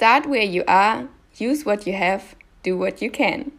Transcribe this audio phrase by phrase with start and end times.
[0.00, 3.52] Start where you are, use what you have, do what you can.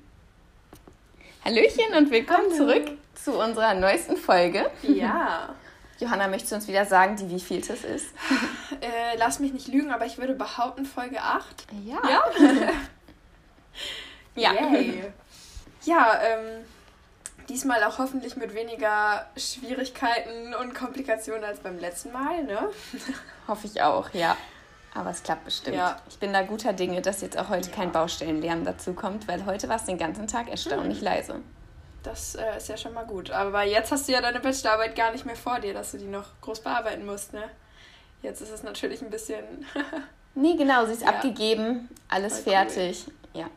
[1.45, 2.57] Hallöchen und willkommen Hallo.
[2.57, 4.71] zurück zu unserer neuesten Folge.
[4.81, 5.53] Ja.
[5.99, 8.07] Johanna, möchtest du uns wieder sagen, die wie viel es ist?
[8.81, 11.67] Äh, lass mich nicht lügen, aber ich würde behaupten Folge 8.
[11.85, 11.99] Ja.
[12.09, 12.23] Ja.
[14.53, 14.53] ja.
[14.53, 15.03] Yay.
[15.83, 16.65] Ja, ähm,
[17.49, 22.71] diesmal auch hoffentlich mit weniger Schwierigkeiten und Komplikationen als beim letzten Mal, ne?
[23.47, 24.35] Hoffe ich auch, ja.
[24.93, 25.77] Aber es klappt bestimmt.
[25.77, 25.97] Ja.
[26.09, 27.75] Ich bin da guter Dinge, dass jetzt auch heute ja.
[27.75, 31.05] kein Baustellenlärm dazu kommt, weil heute war es den ganzen Tag erstaunlich hm.
[31.05, 31.35] leise.
[32.03, 33.31] Das äh, ist ja schon mal gut.
[33.31, 36.07] Aber jetzt hast du ja deine Bachelorarbeit gar nicht mehr vor dir, dass du die
[36.07, 37.43] noch groß bearbeiten musst, ne?
[38.21, 39.65] Jetzt ist es natürlich ein bisschen.
[40.35, 41.09] nee, genau, sie ist ja.
[41.09, 43.05] abgegeben, alles Voll fertig.
[43.07, 43.41] Cool.
[43.41, 43.49] Ja,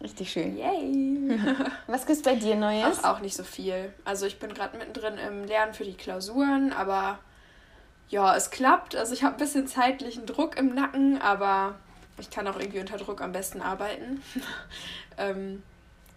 [0.00, 0.56] richtig schön.
[0.56, 1.40] Yay!
[1.86, 2.98] Was gibt es bei dir Neues?
[3.02, 3.92] Ach, auch nicht so viel.
[4.04, 7.18] Also ich bin gerade mittendrin im Lernen für die Klausuren, aber
[8.12, 8.94] ja, es klappt.
[8.94, 11.76] Also ich habe ein bisschen zeitlichen Druck im Nacken, aber
[12.18, 14.22] ich kann auch irgendwie unter Druck am besten arbeiten.
[15.16, 15.62] ähm,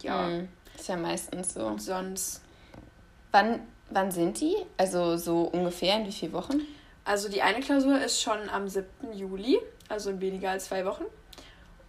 [0.02, 0.28] ja.
[0.28, 1.66] Hm, ist ja meistens so.
[1.66, 2.42] Und sonst.
[3.32, 4.56] Wann, wann sind die?
[4.76, 6.60] Also so ungefähr in wie vielen Wochen?
[7.06, 9.14] Also die eine Klausur ist schon am 7.
[9.14, 11.06] Juli, also in weniger als zwei Wochen.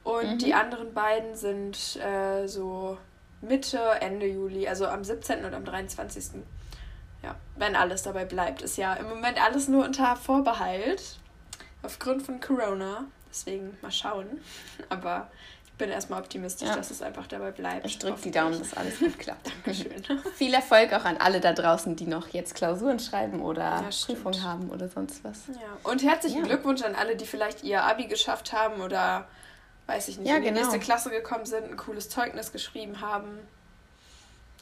[0.04, 0.38] Und mhm.
[0.38, 2.96] die anderen beiden sind äh, so
[3.40, 5.44] Mitte, Ende Juli, also am 17.
[5.44, 6.42] und am 23.
[7.26, 8.62] Ja, wenn alles dabei bleibt.
[8.62, 11.18] Ist ja im Moment alles nur unter Vorbehalt.
[11.82, 13.04] Aufgrund von Corona.
[13.28, 14.40] Deswegen mal schauen.
[14.88, 15.28] Aber
[15.64, 16.76] ich bin erstmal optimistisch, ja.
[16.76, 17.84] dass es einfach dabei bleibt.
[17.84, 19.50] Ich drücke die Daumen, dass alles gut klappt.
[19.64, 20.04] Dankeschön.
[20.36, 24.42] Viel Erfolg auch an alle da draußen, die noch jetzt Klausuren schreiben oder ja, Prüfungen
[24.44, 25.48] haben oder sonst was.
[25.48, 25.90] Ja.
[25.90, 26.46] Und herzlichen ja.
[26.46, 29.26] Glückwunsch an alle, die vielleicht ihr Abi geschafft haben oder
[29.88, 30.60] weiß ich nicht, ja, in die genau.
[30.60, 33.38] nächste Klasse gekommen sind, ein cooles Zeugnis geschrieben haben.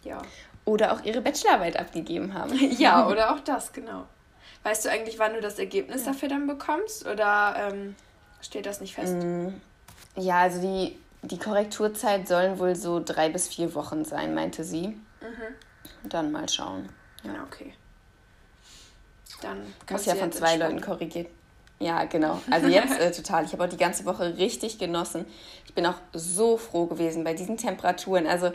[0.03, 0.23] Ja.
[0.65, 2.55] Oder auch ihre Bachelorarbeit abgegeben haben.
[2.79, 4.07] ja, oder auch das, genau.
[4.63, 6.13] Weißt du eigentlich, wann du das Ergebnis ja.
[6.13, 7.07] dafür dann bekommst?
[7.07, 7.95] Oder ähm,
[8.41, 9.15] steht das nicht fest?
[9.15, 9.49] Mm,
[10.17, 14.89] ja, also die, die Korrekturzeit sollen wohl so drei bis vier Wochen sein, meinte sie.
[14.89, 16.09] Mhm.
[16.09, 16.89] Dann mal schauen.
[17.25, 17.75] Ja, ja okay.
[19.43, 19.59] Dann
[19.91, 21.29] muss ja von zwei Leuten korrigiert.
[21.79, 22.41] Ja, genau.
[22.51, 23.45] Also jetzt äh, total.
[23.45, 25.27] Ich habe auch die ganze Woche richtig genossen.
[25.67, 28.27] Ich bin auch so froh gewesen bei diesen Temperaturen.
[28.27, 28.53] Also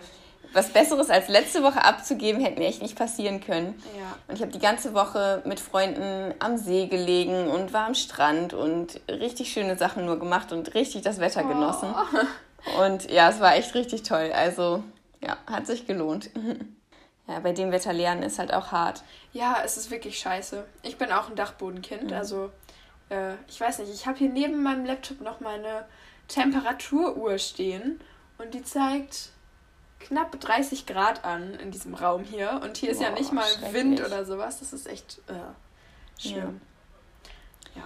[0.53, 3.81] was Besseres als letzte Woche abzugeben, hätte mir echt nicht passieren können.
[3.97, 4.15] Ja.
[4.27, 8.53] Und ich habe die ganze Woche mit Freunden am See gelegen und war am Strand
[8.53, 11.47] und richtig schöne Sachen nur gemacht und richtig das Wetter oh.
[11.47, 11.93] genossen.
[12.79, 14.31] Und ja, es war echt richtig toll.
[14.33, 14.83] Also
[15.21, 16.29] ja, hat sich gelohnt.
[17.27, 19.03] Ja, bei dem Wetter lernen ist halt auch hart.
[19.33, 20.65] Ja, es ist wirklich scheiße.
[20.81, 22.13] Ich bin auch ein Dachbodenkind, mhm.
[22.13, 22.49] also
[23.09, 25.85] äh, ich weiß nicht, ich habe hier neben meinem Laptop noch meine
[26.27, 28.01] Temperaturuhr stehen
[28.39, 29.29] und die zeigt
[29.99, 32.59] knapp 30 Grad an in diesem Raum hier.
[32.63, 34.59] Und hier ist Boah, ja nicht mal Wind oder sowas.
[34.59, 36.61] Das ist echt äh, schlimm.
[37.75, 37.81] Ja.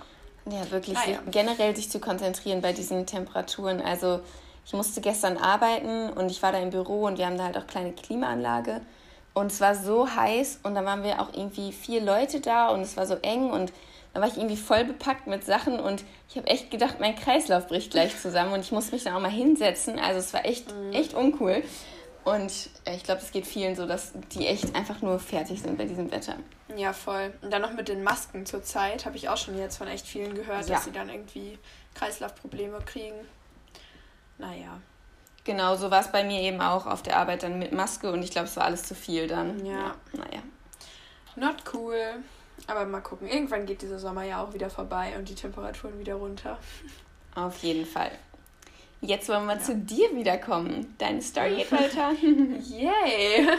[0.52, 0.59] ja.
[0.59, 0.97] ja wirklich.
[0.97, 1.19] Ah, ja.
[1.29, 3.81] Generell sich zu konzentrieren bei diesen Temperaturen.
[3.81, 4.22] Also
[4.66, 7.57] ich musste gestern arbeiten und ich war da im Büro und wir haben da halt
[7.57, 8.81] auch kleine Klimaanlage.
[9.34, 12.81] Und es war so heiß und dann waren wir auch irgendwie vier Leute da und
[12.81, 13.73] es war so eng und
[14.13, 17.68] dann war ich irgendwie voll bepackt mit Sachen und ich habe echt gedacht, mein Kreislauf
[17.68, 19.97] bricht gleich zusammen und ich musste mich dann auch mal hinsetzen.
[19.97, 20.94] Also es war echt, mhm.
[20.94, 21.63] echt uncool.
[22.23, 25.85] Und ich glaube, es geht vielen so, dass die echt einfach nur fertig sind bei
[25.85, 26.35] diesem Wetter.
[26.75, 27.34] Ja, voll.
[27.41, 30.07] Und dann noch mit den Masken zur Zeit, habe ich auch schon jetzt von echt
[30.07, 30.75] vielen gehört, ja.
[30.75, 31.59] dass sie dann irgendwie
[31.95, 33.16] Kreislaufprobleme kriegen.
[34.38, 34.79] Naja.
[35.44, 38.23] Genau, so war es bei mir eben auch auf der Arbeit dann mit Maske und
[38.23, 39.66] ich glaube, es war alles zu viel dann.
[39.66, 39.73] Ja.
[39.73, 39.95] ja.
[40.13, 40.44] Naja.
[41.35, 41.97] Not cool.
[42.67, 43.28] Aber mal gucken.
[43.28, 46.57] Irgendwann geht dieser Sommer ja auch wieder vorbei und die Temperaturen wieder runter.
[47.35, 48.11] Auf jeden Fall.
[49.03, 49.59] Jetzt wollen wir ja.
[49.59, 50.96] zu dir wiederkommen.
[50.97, 52.12] Deine Story geht weiter.
[52.22, 53.50] Yay!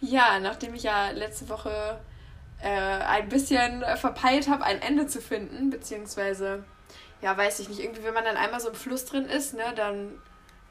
[0.00, 2.00] Ja, nachdem ich ja letzte Woche
[2.62, 6.64] äh, ein bisschen verpeilt habe, ein Ende zu finden, beziehungsweise,
[7.20, 9.74] ja, weiß ich nicht, irgendwie, wenn man dann einmal so im Fluss drin ist, ne,
[9.76, 10.18] dann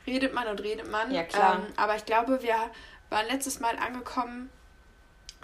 [0.08, 1.14] redet man und redet man.
[1.14, 1.58] Ja, klar.
[1.58, 2.56] Ähm, aber ich glaube, wir
[3.12, 4.50] waren letztes Mal angekommen,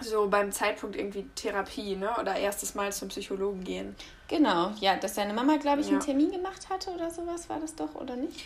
[0.00, 2.10] so beim Zeitpunkt irgendwie Therapie, ne?
[2.20, 3.94] Oder erstes Mal zum Psychologen gehen.
[4.26, 5.92] Genau, ja, dass deine Mama, glaube ich, ja.
[5.92, 8.44] einen Termin gemacht hatte oder sowas, war das doch, oder nicht?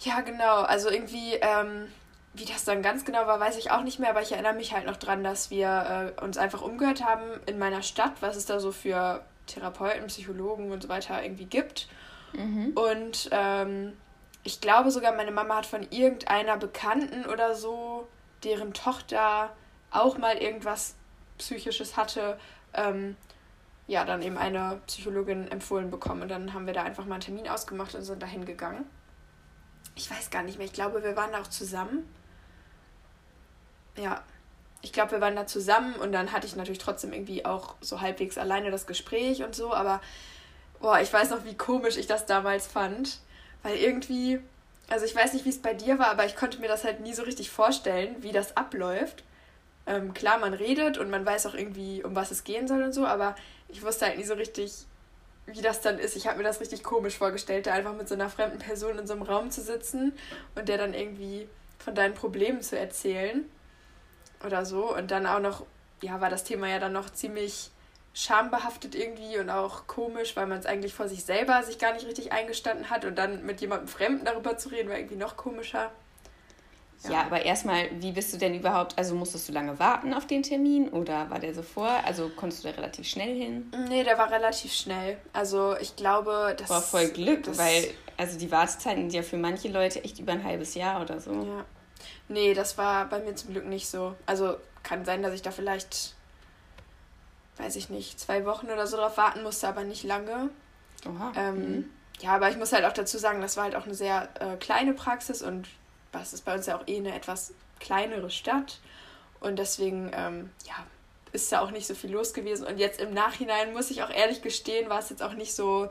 [0.00, 0.62] Ja, genau.
[0.62, 1.88] Also irgendwie, ähm,
[2.34, 4.72] wie das dann ganz genau war, weiß ich auch nicht mehr, aber ich erinnere mich
[4.72, 8.46] halt noch dran, dass wir äh, uns einfach umgehört haben in meiner Stadt, was es
[8.46, 11.88] da so für Therapeuten, Psychologen und so weiter irgendwie gibt.
[12.32, 12.72] Mhm.
[12.74, 13.92] Und ähm,
[14.44, 18.08] ich glaube sogar, meine Mama hat von irgendeiner Bekannten oder so,
[18.44, 19.50] deren Tochter
[19.90, 20.94] auch mal irgendwas
[21.38, 22.38] Psychisches hatte,
[22.72, 23.16] ähm,
[23.86, 26.22] ja, dann eben eine Psychologin empfohlen bekommen.
[26.22, 28.86] Und dann haben wir da einfach mal einen Termin ausgemacht und sind da hingegangen
[29.94, 32.08] ich weiß gar nicht mehr, ich glaube, wir waren da auch zusammen.
[33.96, 34.22] Ja,
[34.80, 38.00] ich glaube, wir waren da zusammen und dann hatte ich natürlich trotzdem irgendwie auch so
[38.00, 40.00] halbwegs alleine das Gespräch und so, aber
[40.80, 43.20] boah, ich weiß noch, wie komisch ich das damals fand.
[43.62, 44.40] Weil irgendwie,
[44.88, 47.00] also ich weiß nicht, wie es bei dir war, aber ich konnte mir das halt
[47.00, 49.22] nie so richtig vorstellen, wie das abläuft.
[49.86, 52.92] Ähm, klar, man redet und man weiß auch irgendwie, um was es gehen soll und
[52.92, 53.36] so, aber
[53.68, 54.72] ich wusste halt nie so richtig,
[55.46, 56.16] wie das dann ist.
[56.16, 59.06] Ich habe mir das richtig komisch vorgestellt, da einfach mit so einer fremden Person in
[59.06, 60.12] so einem Raum zu sitzen
[60.54, 61.48] und der dann irgendwie
[61.78, 63.44] von deinen Problemen zu erzählen
[64.44, 64.94] oder so.
[64.94, 65.66] Und dann auch noch,
[66.00, 67.70] ja, war das Thema ja dann noch ziemlich
[68.14, 72.06] schambehaftet irgendwie und auch komisch, weil man es eigentlich vor sich selber sich gar nicht
[72.06, 75.90] richtig eingestanden hat und dann mit jemandem Fremden darüber zu reden, war irgendwie noch komischer.
[77.04, 77.10] Ja.
[77.10, 80.42] ja, aber erstmal, wie bist du denn überhaupt, also musstest du lange warten auf den
[80.42, 81.88] Termin oder war der so vor?
[82.04, 83.72] Also konntest du da relativ schnell hin?
[83.88, 85.18] Nee, der war relativ schnell.
[85.32, 89.68] Also ich glaube, das war voll Glück, weil also die Wartezeiten sind ja für manche
[89.68, 91.32] Leute echt über ein halbes Jahr oder so.
[91.32, 91.64] Ja.
[92.28, 94.14] Nee, das war bei mir zum Glück nicht so.
[94.26, 96.14] Also kann sein, dass ich da vielleicht,
[97.56, 100.50] weiß ich nicht, zwei Wochen oder so drauf warten musste, aber nicht lange.
[101.08, 101.32] Oha.
[101.36, 101.90] Ähm, mhm.
[102.20, 104.56] Ja, aber ich muss halt auch dazu sagen, das war halt auch eine sehr äh,
[104.56, 105.68] kleine Praxis und
[106.12, 108.80] was ist bei uns ja auch eh eine etwas kleinere Stadt.
[109.40, 110.74] Und deswegen, ähm, ja,
[111.32, 112.66] ist da auch nicht so viel los gewesen.
[112.66, 115.88] Und jetzt im Nachhinein muss ich auch ehrlich gestehen, war es jetzt auch nicht so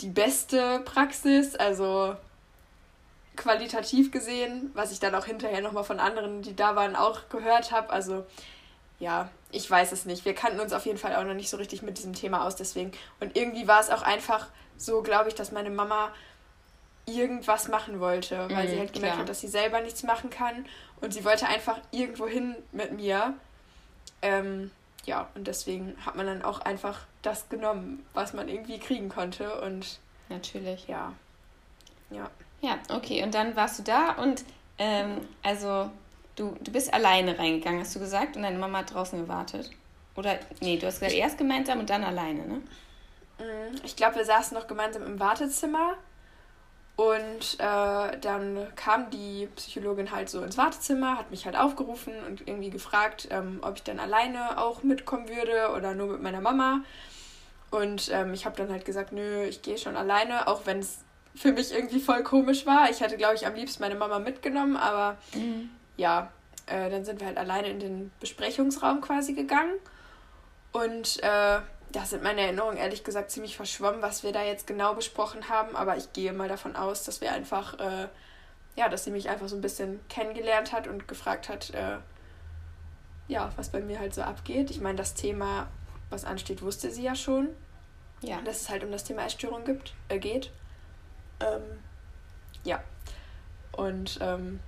[0.00, 1.56] die beste Praxis.
[1.56, 2.14] Also
[3.36, 7.72] qualitativ gesehen, was ich dann auch hinterher nochmal von anderen, die da waren, auch gehört
[7.72, 7.90] habe.
[7.90, 8.26] Also
[8.98, 10.24] ja, ich weiß es nicht.
[10.24, 12.56] Wir kannten uns auf jeden Fall auch noch nicht so richtig mit diesem Thema aus,
[12.56, 12.92] deswegen.
[13.20, 16.12] Und irgendwie war es auch einfach so, glaube ich, dass meine Mama
[17.08, 19.18] irgendwas machen wollte, weil mhm, sie halt gemerkt klar.
[19.18, 20.66] hat, dass sie selber nichts machen kann.
[21.00, 23.34] Und sie wollte einfach irgendwo hin mit mir.
[24.22, 24.70] Ähm,
[25.04, 29.60] ja, und deswegen hat man dann auch einfach das genommen, was man irgendwie kriegen konnte.
[29.60, 30.86] Und natürlich.
[30.88, 31.12] Ja.
[32.10, 32.30] Ja.
[32.60, 33.22] Ja, okay.
[33.22, 34.44] Und dann warst du da und
[34.78, 35.90] ähm, also
[36.36, 39.70] du, du bist alleine reingegangen, hast du gesagt, und deine Mama hat draußen gewartet.
[40.16, 42.54] Oder, nee, du hast gesagt, erst gemeinsam und dann alleine, ne?
[43.38, 43.80] Mhm.
[43.84, 45.94] Ich glaube, wir saßen noch gemeinsam im Wartezimmer
[46.98, 52.48] und äh, dann kam die Psychologin halt so ins Wartezimmer, hat mich halt aufgerufen und
[52.48, 56.80] irgendwie gefragt, ähm, ob ich dann alleine auch mitkommen würde oder nur mit meiner Mama.
[57.70, 60.98] Und ähm, ich habe dann halt gesagt, nö, ich gehe schon alleine, auch wenn es
[61.36, 62.90] für mich irgendwie voll komisch war.
[62.90, 65.70] Ich hätte, glaube ich, am liebsten meine Mama mitgenommen, aber mhm.
[65.96, 66.32] ja,
[66.66, 69.74] äh, dann sind wir halt alleine in den Besprechungsraum quasi gegangen.
[70.72, 71.60] Und äh,
[71.92, 75.74] da sind meine Erinnerungen ehrlich gesagt ziemlich verschwommen, was wir da jetzt genau besprochen haben,
[75.74, 78.08] aber ich gehe mal davon aus, dass wir einfach, äh,
[78.76, 81.98] ja, dass sie mich einfach so ein bisschen kennengelernt hat und gefragt hat, äh,
[83.26, 84.70] ja, was bei mir halt so abgeht.
[84.70, 85.68] Ich meine, das Thema,
[86.10, 87.48] was ansteht, wusste sie ja schon.
[88.20, 88.40] Ja.
[88.42, 90.50] Dass es halt um das Thema Essstörung gibt, äh, geht.
[91.40, 91.62] Ähm,
[92.64, 92.82] ja.
[93.72, 94.60] Und ähm,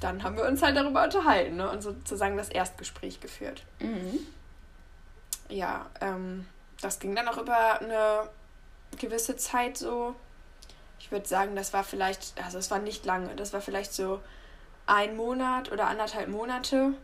[0.00, 1.70] dann haben wir uns halt darüber unterhalten ne?
[1.70, 3.64] und sozusagen das Erstgespräch geführt.
[3.80, 4.20] Mhm
[5.48, 6.46] ja, ähm,
[6.80, 8.28] das ging dann auch über eine
[8.98, 10.14] gewisse Zeit so.
[11.00, 14.20] Ich würde sagen, das war vielleicht, also es war nicht lange, das war vielleicht so
[14.86, 16.94] ein Monat oder anderthalb Monate,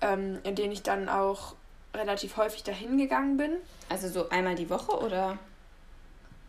[0.00, 1.54] ähm, in denen ich dann auch
[1.94, 3.56] relativ häufig dahin gegangen bin.
[3.88, 5.38] Also so einmal die Woche oder?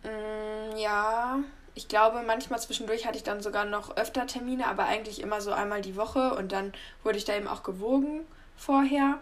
[0.04, 1.40] Mm, ja,
[1.76, 5.52] ich glaube, manchmal zwischendurch hatte ich dann sogar noch öfter Termine, aber eigentlich immer so
[5.52, 6.74] einmal die Woche und dann
[7.04, 8.26] wurde ich da eben auch gewogen
[8.58, 9.20] vorher.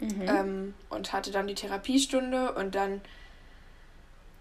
[0.00, 0.28] Mhm.
[0.28, 3.00] Ähm, und hatte dann die Therapiestunde und dann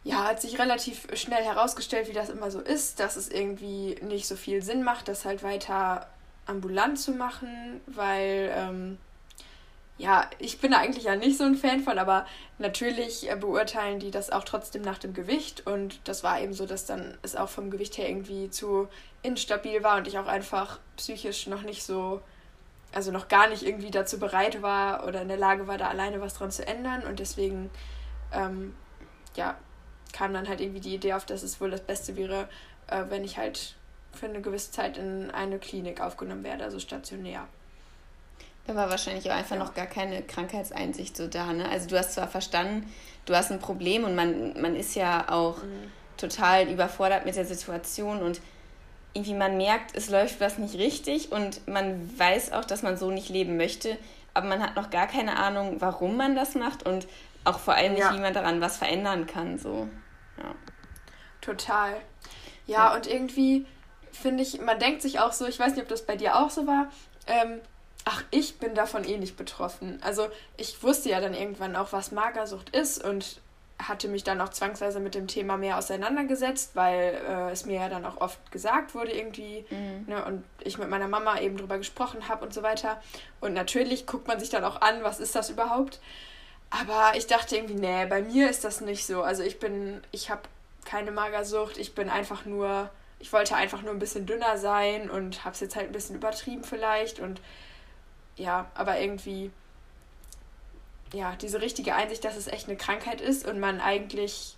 [0.04, 4.28] ja, hat sich relativ schnell herausgestellt, wie das immer so ist, dass es irgendwie nicht
[4.28, 6.08] so viel Sinn macht, das halt weiter
[6.46, 8.98] ambulant zu machen, weil ähm,
[9.98, 12.26] ja, ich bin da eigentlich ja nicht so ein Fan von, aber
[12.58, 16.66] natürlich äh, beurteilen die das auch trotzdem nach dem Gewicht und das war eben so,
[16.66, 18.88] dass dann es auch vom Gewicht her irgendwie zu
[19.22, 22.22] instabil war und ich auch einfach psychisch noch nicht so
[22.94, 26.22] also noch gar nicht irgendwie dazu bereit war oder in der Lage war, da alleine
[26.22, 27.04] was dran zu ändern.
[27.04, 27.70] Und deswegen,
[28.34, 28.76] ähm,
[29.36, 29.56] ja,
[30.12, 32.50] kam dann halt irgendwie die Idee auf, dass es wohl das Beste wäre,
[32.88, 33.76] äh, wenn ich halt
[34.14, 37.48] für eine gewisse Zeit in eine Klinik aufgenommen werde, also stationär.
[38.66, 39.64] Da war wahrscheinlich auch einfach ja.
[39.64, 41.54] noch gar keine Krankheitseinsicht so da.
[41.54, 41.68] Ne?
[41.70, 42.92] Also du hast zwar verstanden,
[43.26, 45.92] du hast ein Problem und man, man ist ja auch mhm.
[46.18, 48.42] total überfordert mit der Situation und
[49.14, 53.12] irgendwie man merkt, es läuft was nicht richtig und man weiß auch, dass man so
[53.12, 53.98] nicht leben möchte,
[54.34, 57.08] aber man hat noch gar keine Ahnung, warum man das macht und
[57.44, 58.14] auch vor allem nicht, ja.
[58.14, 59.58] wie man daran was verändern kann.
[59.58, 59.88] So.
[60.38, 60.56] Ja.
[61.42, 61.94] Total.
[62.68, 62.96] Ja, ja.
[62.96, 63.66] und irgendwie
[64.12, 66.50] finde ich, man denkt sich auch so, ich weiß nicht, ob das bei dir auch
[66.50, 66.92] so war,
[67.28, 67.62] ähm,
[68.06, 70.00] ach, ich bin davon eh nicht betroffen.
[70.04, 73.42] Also ich wusste ja dann irgendwann auch, was Magersucht ist und
[73.82, 77.90] hatte mich dann auch zwangsweise mit dem Thema mehr auseinandergesetzt, weil äh, es mir ja
[77.90, 80.06] dann auch oft gesagt wurde irgendwie mhm.
[80.08, 83.02] ne, und ich mit meiner Mama eben drüber gesprochen habe und so weiter.
[83.40, 86.00] Und natürlich guckt man sich dann auch an, was ist das überhaupt.
[86.70, 89.24] Aber ich dachte irgendwie, nee, bei mir ist das nicht so.
[89.24, 90.42] Also ich bin, ich habe
[90.86, 95.46] keine Magersucht, ich bin einfach nur, ich wollte einfach nur ein bisschen dünner sein und
[95.46, 97.42] habe es jetzt halt ein bisschen übertrieben vielleicht und
[98.36, 99.52] ja, aber irgendwie,
[101.14, 104.56] ja, diese richtige Einsicht, dass es echt eine Krankheit ist und man eigentlich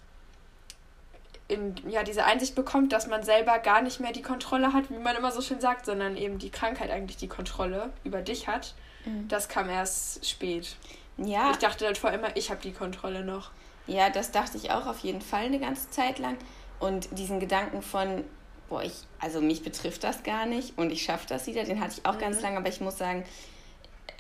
[1.48, 4.98] in, ja, diese Einsicht bekommt, dass man selber gar nicht mehr die Kontrolle hat, wie
[4.98, 8.74] man immer so schön sagt, sondern eben die Krankheit eigentlich die Kontrolle über dich hat.
[9.05, 9.27] Mhm.
[9.27, 10.75] Das kam erst spät.
[11.17, 11.51] Ja.
[11.51, 13.51] Ich dachte dann vor immer, ich habe die Kontrolle noch.
[13.88, 16.38] Ja, das dachte ich auch auf jeden Fall eine ganze Zeit lang.
[16.79, 18.24] Und diesen Gedanken von,
[18.70, 21.96] boah, ich, also mich betrifft das gar nicht und ich schaffe das wieder, den hatte
[21.98, 22.20] ich auch mhm.
[22.20, 23.25] ganz lange, aber ich muss sagen,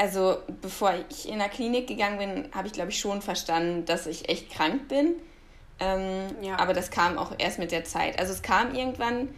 [0.01, 4.07] also bevor ich in der Klinik gegangen bin, habe ich, glaube ich, schon verstanden, dass
[4.07, 5.13] ich echt krank bin.
[5.79, 6.57] Ähm, ja.
[6.57, 8.17] Aber das kam auch erst mit der Zeit.
[8.17, 9.29] Also es kam irgendwann,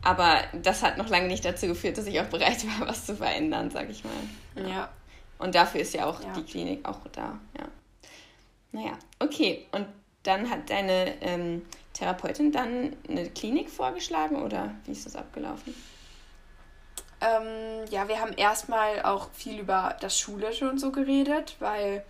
[0.00, 3.14] aber das hat noch lange nicht dazu geführt, dass ich auch bereit war, was zu
[3.14, 4.64] verändern, sag ich mal.
[4.64, 4.68] Ja.
[4.68, 4.88] ja.
[5.36, 6.32] Und dafür ist ja auch ja.
[6.32, 7.68] die Klinik auch da, ja.
[8.72, 9.66] Naja, okay.
[9.72, 9.86] Und
[10.22, 11.60] dann hat deine ähm,
[11.92, 15.74] Therapeutin dann eine Klinik vorgeschlagen oder wie ist das abgelaufen?
[17.20, 22.04] Ähm, ja, wir haben erstmal auch viel über das Schulische und so geredet, weil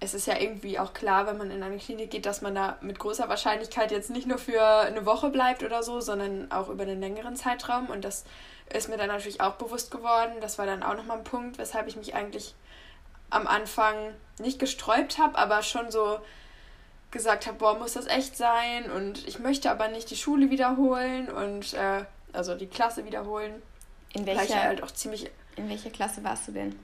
[0.00, 2.76] es ist ja irgendwie auch klar, wenn man in eine Klinik geht, dass man da
[2.80, 6.82] mit großer Wahrscheinlichkeit jetzt nicht nur für eine Woche bleibt oder so, sondern auch über
[6.82, 7.86] einen längeren Zeitraum.
[7.86, 8.24] Und das
[8.72, 10.32] ist mir dann natürlich auch bewusst geworden.
[10.40, 12.54] Das war dann auch nochmal ein Punkt, weshalb ich mich eigentlich
[13.30, 13.94] am Anfang
[14.40, 16.18] nicht gesträubt habe, aber schon so
[17.12, 18.90] gesagt habe, boah, muss das echt sein?
[18.90, 23.62] Und ich möchte aber nicht die Schule wiederholen und äh, also die Klasse wiederholen.
[24.14, 26.78] In welcher, halt auch ziemlich in welcher Klasse warst du denn?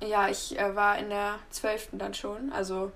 [0.00, 1.90] Ja, ich äh, war in der 12.
[1.92, 2.52] dann schon.
[2.52, 2.92] Also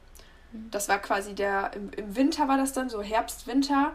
[0.52, 0.70] mhm.
[0.70, 3.92] das war quasi der, im, im Winter war das dann so, Herbst, Winter,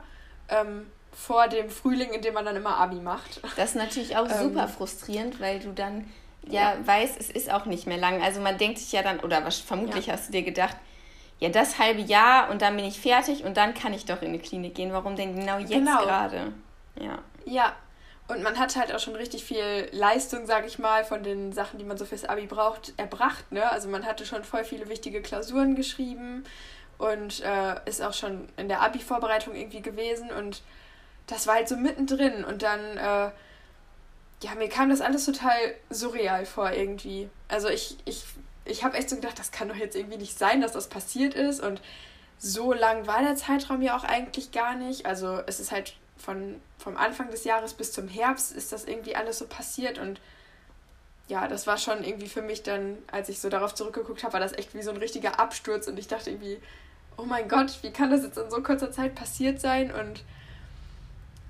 [0.50, 3.42] ähm, vor dem Frühling, in dem man dann immer Abi macht.
[3.56, 6.10] Das ist natürlich auch super ähm, frustrierend, weil du dann
[6.48, 8.22] ja, ja, weißt, es ist auch nicht mehr lang.
[8.22, 10.14] Also man denkt sich ja dann, oder was vermutlich ja.
[10.14, 10.76] hast du dir gedacht,
[11.40, 14.34] ja, das halbe Jahr und dann bin ich fertig und dann kann ich doch in
[14.34, 14.94] die Klinik gehen.
[14.94, 16.02] Warum denn genau jetzt genau.
[16.04, 16.54] gerade?
[17.00, 17.20] Ja.
[17.46, 17.76] Ja,
[18.28, 21.78] und man hat halt auch schon richtig viel Leistung, sag ich mal, von den Sachen,
[21.78, 23.52] die man so fürs Abi braucht, erbracht.
[23.52, 23.70] Ne?
[23.72, 26.44] Also man hatte schon voll viele wichtige Klausuren geschrieben
[26.98, 30.32] und äh, ist auch schon in der Abi-Vorbereitung irgendwie gewesen.
[30.32, 30.64] Und
[31.28, 32.44] das war halt so mittendrin.
[32.44, 33.30] Und dann, äh,
[34.42, 35.56] ja, mir kam das alles total
[35.92, 37.30] surreal vor irgendwie.
[37.48, 38.24] Also ich, ich,
[38.66, 41.36] ich habe echt so gedacht, das kann doch jetzt irgendwie nicht sein, dass das passiert
[41.36, 41.62] ist.
[41.62, 41.80] Und
[42.40, 45.06] so lang war der Zeitraum ja auch eigentlich gar nicht.
[45.06, 49.16] Also es ist halt von, vom Anfang des Jahres bis zum Herbst ist das irgendwie
[49.16, 50.20] alles so passiert und
[51.28, 54.40] ja, das war schon irgendwie für mich dann, als ich so darauf zurückgeguckt habe, war
[54.40, 56.60] das echt wie so ein richtiger Absturz und ich dachte irgendwie,
[57.18, 60.24] oh mein Gott, wie kann das jetzt in so kurzer Zeit passiert sein und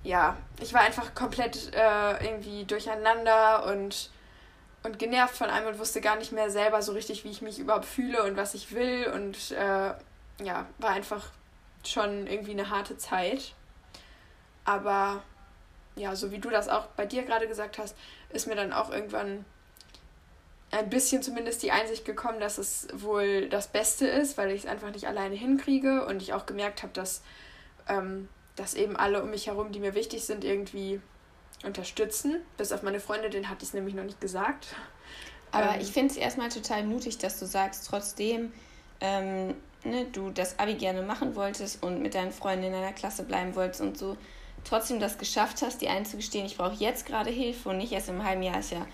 [0.03, 4.12] ja, ich war einfach komplett äh, irgendwie durcheinander und,
[4.84, 7.57] und genervt von allem und wusste gar nicht mehr selber so richtig, wie ich mich
[7.60, 9.93] überhaupt fühle und was ich will und äh,
[10.43, 11.25] ja, war einfach
[11.84, 13.53] schon irgendwie eine harte Zeit.
[14.65, 15.24] Aber
[15.95, 17.95] ja, so wie du das auch bei dir gerade gesagt hast,
[18.29, 19.45] ist mir dann auch irgendwann
[20.72, 24.69] ein bisschen zumindest die Einsicht gekommen, dass es wohl das Beste ist, weil ich es
[24.69, 27.22] einfach nicht alleine hinkriege und ich auch gemerkt habe, dass,
[27.88, 31.00] ähm, dass eben alle um mich herum, die mir wichtig sind, irgendwie
[31.63, 32.41] unterstützen.
[32.57, 34.67] Bis auf meine Freunde, den hatte ich es nämlich noch nicht gesagt.
[35.51, 38.51] Aber ähm, ich finde es erstmal total mutig, dass du sagst, trotzdem
[39.00, 43.24] ähm, ne, du das Abi gerne machen wolltest und mit deinen Freunden in einer Klasse
[43.24, 44.17] bleiben wolltest und so,
[44.65, 48.24] trotzdem das geschafft hast, dir einzugestehen, ich brauche jetzt gerade Hilfe und nicht erst im
[48.24, 48.86] halben Jahr ist ja,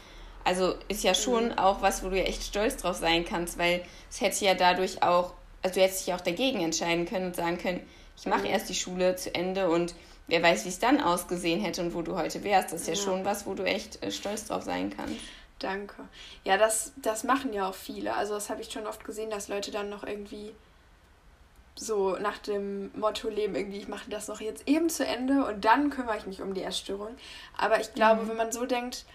[0.43, 1.57] also ist ja schon mhm.
[1.57, 5.01] auch was, wo du ja echt stolz drauf sein kannst, weil es hätte ja dadurch
[5.01, 7.81] auch, also du hättest dich auch dagegen entscheiden können und sagen können,
[8.17, 8.47] ich mache mhm.
[8.47, 9.95] erst die Schule zu Ende und
[10.27, 12.71] wer weiß, wie es dann ausgesehen hätte und wo du heute wärst.
[12.71, 13.01] Das ist ja, ja.
[13.01, 15.15] schon was, wo du echt äh, stolz drauf sein kannst.
[15.59, 15.95] Danke.
[16.43, 18.15] Ja, das, das machen ja auch viele.
[18.15, 20.53] Also das habe ich schon oft gesehen, dass Leute dann noch irgendwie
[21.75, 25.65] so nach dem Motto leben, irgendwie, ich mache das noch jetzt eben zu Ende und
[25.65, 27.15] dann kümmere ich mich um die Essstörung.
[27.57, 28.29] Aber ich glaube, mhm.
[28.29, 29.05] wenn man so denkt,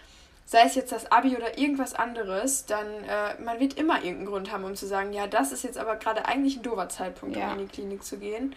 [0.45, 4.51] sei es jetzt das Abi oder irgendwas anderes, dann äh, man wird immer irgendeinen Grund
[4.51, 7.51] haben, um zu sagen, ja, das ist jetzt aber gerade eigentlich ein doofer Zeitpunkt, ja.
[7.51, 8.55] um in die Klinik zu gehen.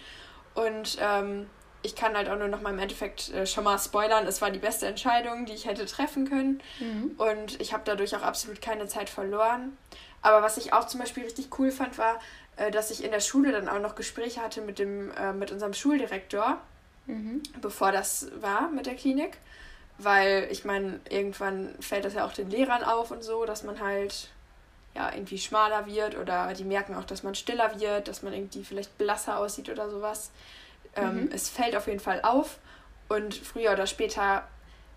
[0.54, 1.46] Und ähm,
[1.82, 4.50] ich kann halt auch nur noch mal im Endeffekt äh, schon mal spoilern, es war
[4.50, 6.62] die beste Entscheidung, die ich hätte treffen können.
[6.78, 7.14] Mhm.
[7.16, 9.76] Und ich habe dadurch auch absolut keine Zeit verloren.
[10.22, 12.20] Aber was ich auch zum Beispiel richtig cool fand, war,
[12.60, 15.50] äh, dass ich in der Schule dann auch noch Gespräche hatte mit, dem, äh, mit
[15.50, 16.58] unserem Schuldirektor,
[17.06, 17.42] mhm.
[17.62, 19.38] bevor das war mit der Klinik.
[19.96, 23.80] Weil ich meine, irgendwann fällt das ja auch den Lehrern auf und so, dass man
[23.80, 24.28] halt
[24.94, 28.64] ja irgendwie schmaler wird oder die merken auch, dass man stiller wird, dass man irgendwie
[28.64, 30.30] vielleicht blasser aussieht oder sowas.
[30.96, 31.30] Ähm, mhm.
[31.32, 32.58] Es fällt auf jeden Fall auf
[33.08, 34.46] und früher oder später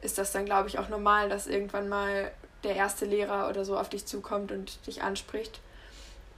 [0.02, 2.32] ist das dann, glaube ich, auch normal, dass irgendwann mal
[2.64, 5.62] der erste Lehrer oder so auf dich zukommt und dich anspricht.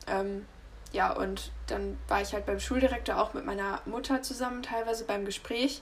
[0.08, 0.46] Ähm,
[0.96, 5.26] ja, und dann war ich halt beim Schuldirektor auch mit meiner Mutter zusammen, teilweise beim
[5.26, 5.82] Gespräch.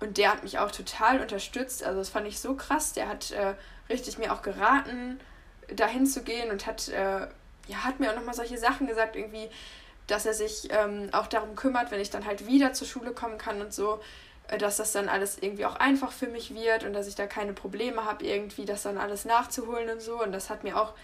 [0.00, 1.84] Und der hat mich auch total unterstützt.
[1.84, 2.92] Also das fand ich so krass.
[2.92, 3.54] Der hat äh,
[3.88, 5.20] richtig mir auch geraten,
[5.74, 7.28] dahin zu gehen und hat, äh,
[7.68, 9.48] ja, hat mir auch nochmal solche Sachen gesagt, irgendwie,
[10.08, 13.38] dass er sich ähm, auch darum kümmert, wenn ich dann halt wieder zur Schule kommen
[13.38, 14.00] kann und so,
[14.48, 17.28] äh, dass das dann alles irgendwie auch einfach für mich wird und dass ich da
[17.28, 20.20] keine Probleme habe, irgendwie das dann alles nachzuholen und so.
[20.20, 20.94] Und das hat mir auch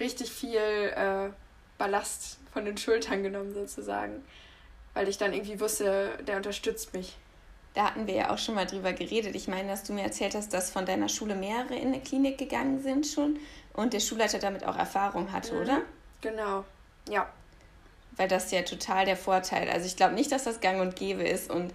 [0.00, 1.30] richtig viel äh,
[1.78, 4.24] Ballast von den Schultern genommen, sozusagen.
[4.94, 7.14] Weil ich dann irgendwie wusste, der unterstützt mich.
[7.74, 9.34] Da hatten wir ja auch schon mal drüber geredet.
[9.34, 12.38] Ich meine, dass du mir erzählt hast, dass von deiner Schule mehrere in eine Klinik
[12.38, 13.38] gegangen sind schon
[13.74, 15.60] und der Schulleiter damit auch Erfahrung hatte, mhm.
[15.60, 15.82] oder?
[16.22, 16.64] Genau,
[17.10, 17.30] ja.
[18.12, 19.68] Weil das ist ja total der Vorteil.
[19.68, 21.74] Also ich glaube nicht, dass das gang und gäbe ist und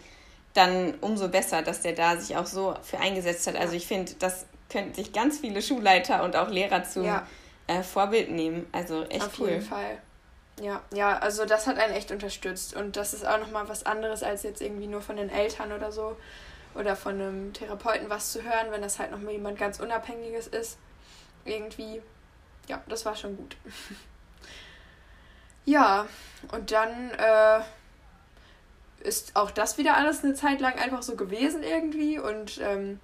[0.55, 3.55] dann umso besser, dass der da sich auch so für eingesetzt hat.
[3.55, 7.27] Also ich finde, das könnten sich ganz viele Schulleiter und auch Lehrer zum ja.
[7.67, 8.65] äh, Vorbild nehmen.
[8.71, 9.45] Also echt Auf cool.
[9.45, 9.97] Auf jeden Fall.
[10.61, 12.75] Ja, ja, also das hat einen echt unterstützt.
[12.75, 15.91] Und das ist auch nochmal was anderes, als jetzt irgendwie nur von den Eltern oder
[15.91, 16.15] so
[16.75, 20.77] oder von einem Therapeuten was zu hören, wenn das halt nochmal jemand ganz Unabhängiges ist.
[21.45, 22.03] Irgendwie,
[22.67, 23.57] ja, das war schon gut.
[25.65, 26.05] ja,
[26.51, 27.61] und dann äh,
[28.99, 32.19] ist auch das wieder alles eine Zeit lang einfach so gewesen irgendwie.
[32.19, 32.99] Und ähm,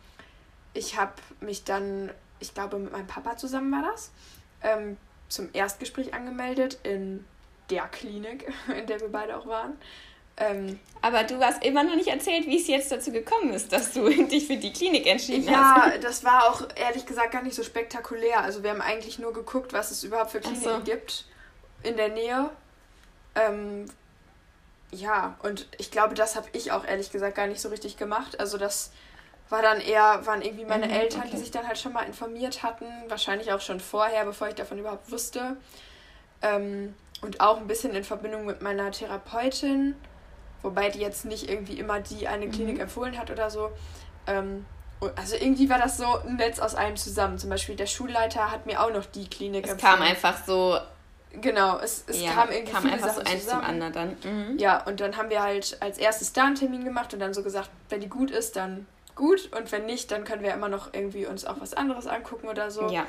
[0.75, 4.11] ich habe mich dann, ich glaube, mit meinem Papa zusammen war das,
[4.61, 4.97] ähm,
[5.27, 7.25] zum Erstgespräch angemeldet in
[7.69, 9.77] der Klinik, in der wir beide auch waren.
[10.39, 13.93] Ähm, Aber du hast immer noch nicht erzählt, wie es jetzt dazu gekommen ist, dass
[13.93, 15.93] du dich für die Klinik entschieden ja, hast.
[15.95, 18.41] Ja, das war auch ehrlich gesagt gar nicht so spektakulär.
[18.41, 20.79] Also wir haben eigentlich nur geguckt, was es überhaupt für Kliniken so.
[20.81, 21.25] gibt
[21.81, 22.51] in der Nähe.
[23.33, 23.85] Ähm,
[24.91, 28.39] ja, und ich glaube, das habe ich auch ehrlich gesagt gar nicht so richtig gemacht.
[28.39, 28.91] Also das
[29.49, 31.31] war dann eher, waren irgendwie meine mhm, Eltern, okay.
[31.33, 32.85] die sich dann halt schon mal informiert hatten.
[33.07, 35.57] Wahrscheinlich auch schon vorher, bevor ich davon überhaupt wusste.
[36.41, 39.95] Ähm, und auch ein bisschen in Verbindung mit meiner Therapeutin,
[40.61, 42.81] wobei die jetzt nicht irgendwie immer die eine Klinik mhm.
[42.81, 43.71] empfohlen hat oder so.
[44.27, 44.65] Ähm,
[45.15, 47.37] also irgendwie war das so ein Netz aus allem zusammen.
[47.37, 49.93] Zum Beispiel der Schulleiter hat mir auch noch die Klinik es empfohlen.
[49.93, 50.77] Es kam einfach so.
[51.39, 53.61] Genau, es, es ja, kam irgendwie kam einfach Sachen so eins zusammen.
[53.61, 54.17] zum anderen dann.
[54.23, 54.57] Mhm.
[54.57, 57.43] Ja, und dann haben wir halt als erstes da einen Termin gemacht und dann so
[57.43, 60.93] gesagt, wenn die gut ist, dann gut und wenn nicht, dann können wir immer noch
[60.93, 62.87] irgendwie uns auch was anderes angucken oder so.
[62.89, 63.05] Ja.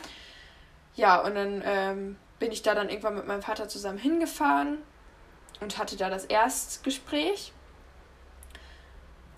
[0.95, 4.79] Ja, und dann ähm, bin ich da dann irgendwann mit meinem Vater zusammen hingefahren
[5.61, 7.53] und hatte da das Erstgespräch.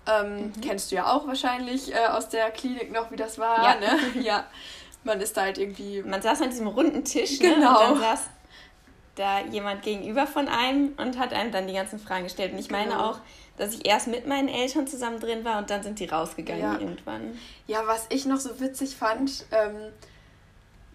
[0.07, 0.61] Ähm, mhm.
[0.61, 3.79] Kennst du ja auch wahrscheinlich äh, aus der Klinik noch, wie das war, ja.
[3.79, 3.99] ne?
[4.21, 4.45] ja.
[5.03, 6.03] Man ist da halt irgendwie.
[6.03, 7.55] Man saß an diesem runden Tisch, ne?
[7.55, 7.91] genau.
[7.91, 8.29] Und dann saß
[9.15, 12.53] da jemand gegenüber von einem und hat einem dann die ganzen Fragen gestellt.
[12.53, 13.11] Und ich meine genau.
[13.11, 13.19] auch,
[13.57, 16.79] dass ich erst mit meinen Eltern zusammen drin war und dann sind die rausgegangen ja.
[16.79, 17.37] irgendwann.
[17.67, 19.91] Ja, was ich noch so witzig fand, ähm,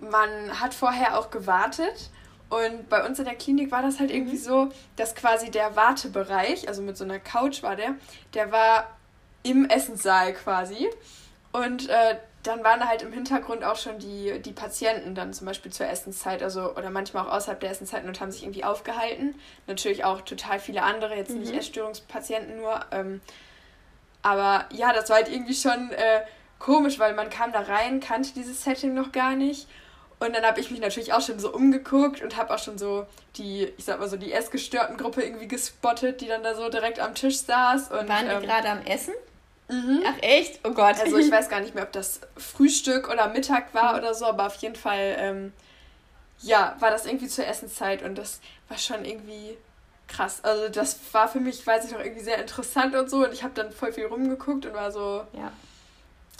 [0.00, 2.10] man hat vorher auch gewartet
[2.48, 4.16] und bei uns in der Klinik war das halt mhm.
[4.16, 7.94] irgendwie so, dass quasi der Wartebereich, also mit so einer Couch war der,
[8.34, 8.96] der war
[9.42, 10.88] im Essenssaal quasi.
[11.52, 15.46] Und äh, dann waren da halt im Hintergrund auch schon die, die Patienten dann zum
[15.46, 19.34] Beispiel zur Essenszeit, also oder manchmal auch außerhalb der Essenszeit und haben sich irgendwie aufgehalten.
[19.66, 21.40] Natürlich auch total viele andere, jetzt mhm.
[21.40, 22.80] nicht Essstörungspatienten nur.
[22.92, 23.20] Ähm,
[24.22, 26.22] aber ja, das war halt irgendwie schon äh,
[26.58, 29.66] komisch, weil man kam da rein, kannte dieses Setting noch gar nicht
[30.18, 33.06] und dann habe ich mich natürlich auch schon so umgeguckt und habe auch schon so
[33.36, 37.00] die, ich sag mal so, die essgestörten Gruppe irgendwie gespottet, die dann da so direkt
[37.00, 37.90] am Tisch saß.
[37.90, 39.12] Und, Waren die ähm, gerade am Essen?
[39.68, 40.02] Mhm.
[40.06, 40.60] Ach echt?
[40.64, 40.98] Oh Gott.
[41.00, 43.98] Also ich weiß gar nicht mehr, ob das Frühstück oder Mittag war mhm.
[43.98, 45.52] oder so, aber auf jeden Fall, ähm,
[46.40, 49.58] ja, war das irgendwie zur Essenszeit und das war schon irgendwie
[50.08, 50.40] krass.
[50.44, 53.42] Also das war für mich, weiß ich noch, irgendwie sehr interessant und so und ich
[53.42, 55.52] habe dann voll viel rumgeguckt und war so, ja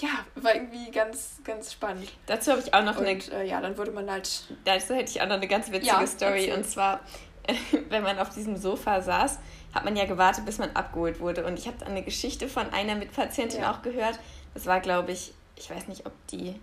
[0.01, 2.13] ja, war irgendwie ganz, ganz spannend.
[2.27, 3.19] Dazu habe ich auch noch und, eine.
[3.33, 4.29] Äh, ja, dann wurde man halt.
[4.65, 6.53] Dazu hätte ich auch noch eine ganz witzige ja, Story.
[6.53, 7.01] Und zwar,
[7.89, 9.39] wenn man auf diesem Sofa saß,
[9.73, 11.47] hat man ja gewartet, bis man abgeholt wurde.
[11.47, 13.73] Und ich habe eine Geschichte von einer Mitpatientin ja.
[13.73, 14.19] auch gehört.
[14.53, 16.61] Das war, glaube ich, ich weiß nicht, ob die.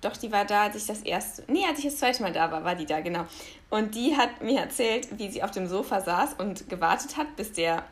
[0.00, 1.42] Doch, die war da, als ich das erste.
[1.48, 3.26] Nee, als ich das zweite Mal da war, war die da, genau.
[3.70, 7.52] Und die hat mir erzählt, wie sie auf dem Sofa saß und gewartet hat, bis
[7.52, 7.82] der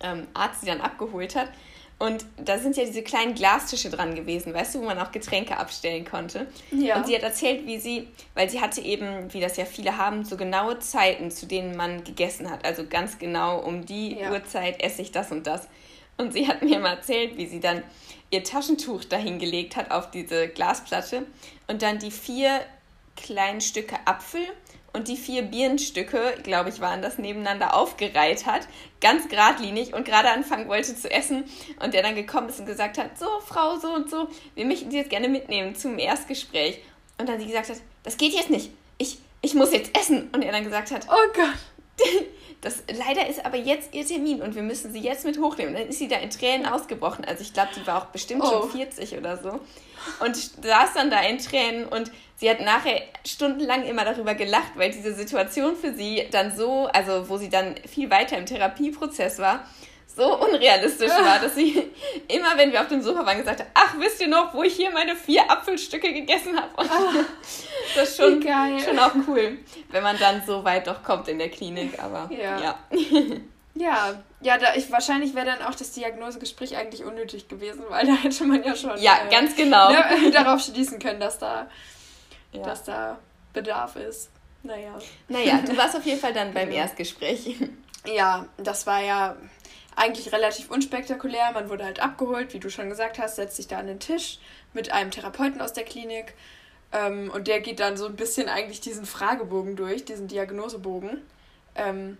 [0.00, 1.48] ähm, Arzt sie dann abgeholt hat.
[1.98, 5.56] Und da sind ja diese kleinen Glastische dran gewesen, weißt du, wo man auch Getränke
[5.56, 6.46] abstellen konnte.
[6.70, 6.96] Ja.
[6.96, 10.24] Und sie hat erzählt, wie sie, weil sie hatte eben, wie das ja viele haben,
[10.24, 12.64] so genaue Zeiten, zu denen man gegessen hat.
[12.64, 14.30] Also ganz genau um die ja.
[14.30, 15.66] Uhrzeit esse ich das und das.
[16.16, 17.82] Und sie hat mir mal erzählt, wie sie dann
[18.30, 21.26] ihr Taschentuch dahingelegt hat auf diese Glasplatte
[21.66, 22.60] und dann die vier
[23.16, 24.46] kleinen Stücke Apfel
[24.98, 28.66] und die vier Birnenstücke, glaube ich, waren das, nebeneinander aufgereiht hat,
[29.00, 31.44] ganz geradlinig und gerade anfangen wollte zu essen
[31.80, 34.90] und der dann gekommen ist und gesagt hat, so, Frau, so und so, wir möchten
[34.90, 36.80] Sie jetzt gerne mitnehmen zum Erstgespräch.
[37.16, 40.30] Und dann sie gesagt hat, das geht jetzt nicht, ich, ich muss jetzt essen.
[40.32, 42.06] Und er dann gesagt hat, oh Gott.
[42.60, 45.74] das, leider ist aber jetzt ihr Termin und wir müssen sie jetzt mit hochnehmen.
[45.74, 47.24] Und dann ist sie da in Tränen ausgebrochen.
[47.24, 48.50] Also ich glaube, die war auch bestimmt oh.
[48.50, 49.60] schon 40 oder so.
[50.24, 54.90] Und saß dann da in Tränen und sie hat nachher stundenlang immer darüber gelacht, weil
[54.90, 59.64] diese Situation für sie dann so, also wo sie dann viel weiter im Therapieprozess war,
[60.18, 61.90] so unrealistisch war, dass sie
[62.26, 64.74] immer, wenn wir auf dem Sofa waren, gesagt hat, ach, wisst ihr noch, wo ich
[64.74, 66.68] hier meine vier Apfelstücke gegessen habe?
[66.76, 67.24] Ah,
[67.94, 69.58] das ist schon, schon auch cool,
[69.90, 72.58] wenn man dann so weit doch kommt in der Klinik, aber ja.
[72.60, 72.78] Ja,
[73.74, 78.12] ja, ja da ich, wahrscheinlich wäre dann auch das Diagnosegespräch eigentlich unnötig gewesen, weil da
[78.12, 79.90] hätte man ja schon ja, äh, ganz genau.
[79.90, 81.70] Ne, darauf schließen können, dass da,
[82.52, 82.62] ja.
[82.62, 83.18] dass da
[83.52, 84.30] Bedarf ist.
[84.64, 84.98] Naja.
[85.28, 87.56] Naja, du warst auf jeden Fall dann beim Erstgespräch.
[88.06, 89.36] Ja, das war ja
[89.98, 91.52] eigentlich relativ unspektakulär.
[91.52, 94.38] Man wurde halt abgeholt, wie du schon gesagt hast, setzt sich da an den Tisch
[94.72, 96.34] mit einem Therapeuten aus der Klinik.
[96.92, 101.20] Ähm, und der geht dann so ein bisschen eigentlich diesen Fragebogen durch, diesen Diagnosebogen.
[101.74, 102.18] Ähm,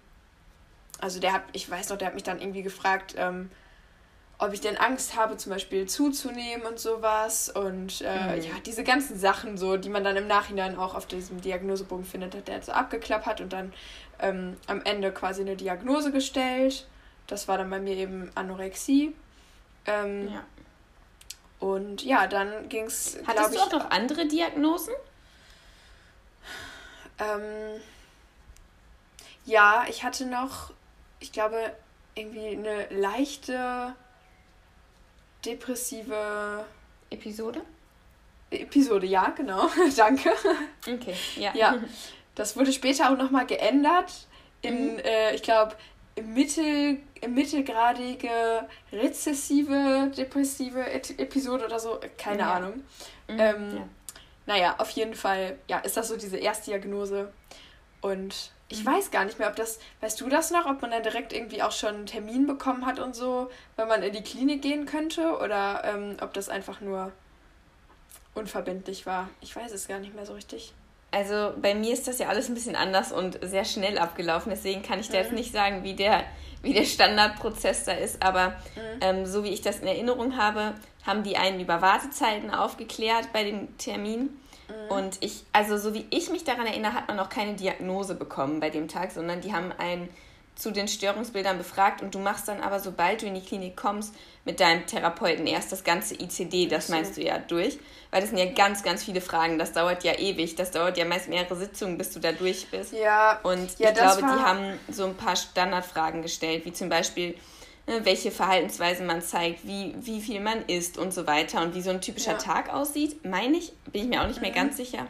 [1.00, 3.50] also der hat, ich weiß noch, der hat mich dann irgendwie gefragt, ähm,
[4.40, 7.48] ob ich denn Angst habe, zum Beispiel zuzunehmen und sowas.
[7.48, 8.42] Und äh, mhm.
[8.42, 12.34] ja, diese ganzen Sachen, so, die man dann im Nachhinein auch auf diesem Diagnosebogen findet,
[12.34, 13.72] hat der so abgeklappert und dann
[14.20, 16.86] ähm, am Ende quasi eine Diagnose gestellt.
[17.28, 19.14] Das war dann bei mir eben Anorexie.
[19.86, 20.44] Ähm, ja.
[21.60, 23.18] Und ja, dann ging es.
[23.26, 24.94] Hattest du auch noch andere Diagnosen?
[27.18, 27.80] Ähm,
[29.44, 30.72] ja, ich hatte noch,
[31.20, 31.72] ich glaube,
[32.14, 33.94] irgendwie eine leichte
[35.44, 36.64] depressive
[37.10, 37.62] Episode.
[38.50, 39.68] Episode, ja, genau.
[39.96, 40.30] Danke.
[40.86, 41.54] Okay, ja.
[41.54, 41.78] Ja,
[42.34, 44.12] das wurde später auch nochmal geändert
[44.62, 44.98] in, mhm.
[45.00, 45.76] äh, ich glaube,
[46.22, 52.54] mittel, mittelgradige, rezessive, depressive Episode oder so, keine ja.
[52.54, 52.74] Ahnung.
[53.28, 53.88] Mhm, ähm, ja.
[54.46, 57.32] Naja, auf jeden Fall, ja, ist das so diese Erstdiagnose.
[58.00, 58.86] Und ich mhm.
[58.86, 61.62] weiß gar nicht mehr, ob das, weißt du das noch, ob man dann direkt irgendwie
[61.62, 65.38] auch schon einen Termin bekommen hat und so, wenn man in die Klinik gehen könnte
[65.38, 67.12] oder ähm, ob das einfach nur
[68.34, 69.28] unverbindlich war.
[69.40, 70.72] Ich weiß es gar nicht mehr so richtig.
[71.10, 74.50] Also bei mir ist das ja alles ein bisschen anders und sehr schnell abgelaufen.
[74.50, 75.38] Deswegen kann ich da jetzt mhm.
[75.38, 76.24] nicht sagen, wie der,
[76.62, 78.22] wie der Standardprozess da ist.
[78.22, 79.00] Aber mhm.
[79.00, 80.74] ähm, so wie ich das in Erinnerung habe,
[81.06, 84.38] haben die einen über Wartezeiten aufgeklärt bei dem Termin.
[84.68, 84.90] Mhm.
[84.90, 88.60] Und ich, also so wie ich mich daran erinnere, hat man noch keine Diagnose bekommen
[88.60, 90.10] bei dem Tag, sondern die haben einen
[90.58, 94.12] zu den Störungsbildern befragt und du machst dann aber, sobald du in die Klinik kommst,
[94.44, 97.78] mit deinem Therapeuten erst das ganze ICD, das meinst du ja, durch.
[98.10, 99.58] Weil das sind ja ganz, ganz viele Fragen.
[99.58, 100.56] Das dauert ja ewig.
[100.56, 102.92] Das dauert ja meist mehrere Sitzungen, bis du da durch bist.
[102.92, 103.38] Ja.
[103.44, 107.36] Und ja, ich glaube, die haben so ein paar Standardfragen gestellt, wie zum Beispiel,
[107.86, 111.82] ne, welche Verhaltensweisen man zeigt, wie, wie viel man isst und so weiter und wie
[111.82, 112.38] so ein typischer ja.
[112.38, 114.46] Tag aussieht, meine ich, bin ich mir auch nicht mhm.
[114.46, 115.06] mehr ganz sicher.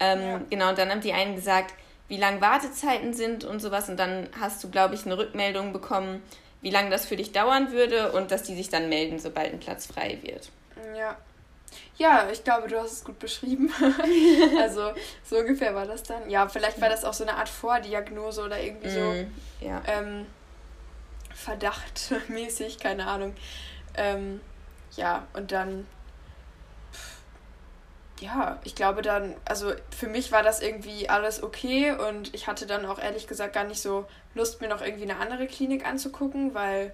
[0.00, 0.40] Ähm, ja.
[0.50, 1.74] Genau, und dann haben die einen gesagt,
[2.08, 3.88] wie lang Wartezeiten sind und sowas.
[3.88, 6.22] Und dann hast du, glaube ich, eine Rückmeldung bekommen,
[6.60, 9.60] wie lange das für dich dauern würde und dass die sich dann melden, sobald ein
[9.60, 10.50] Platz frei wird.
[10.96, 11.16] Ja.
[11.96, 13.72] Ja, ich glaube, du hast es gut beschrieben.
[14.60, 14.92] also
[15.24, 16.28] so ungefähr war das dann.
[16.28, 19.82] Ja, vielleicht war das auch so eine Art Vordiagnose oder irgendwie so mm, ja.
[19.86, 20.26] ähm,
[21.34, 23.34] Verdachtmäßig, keine Ahnung.
[23.96, 24.40] Ähm,
[24.96, 25.86] ja, und dann
[28.20, 32.66] ja, ich glaube dann, also für mich war das irgendwie alles okay und ich hatte
[32.66, 36.54] dann auch ehrlich gesagt gar nicht so Lust, mir noch irgendwie eine andere Klinik anzugucken,
[36.54, 36.92] weil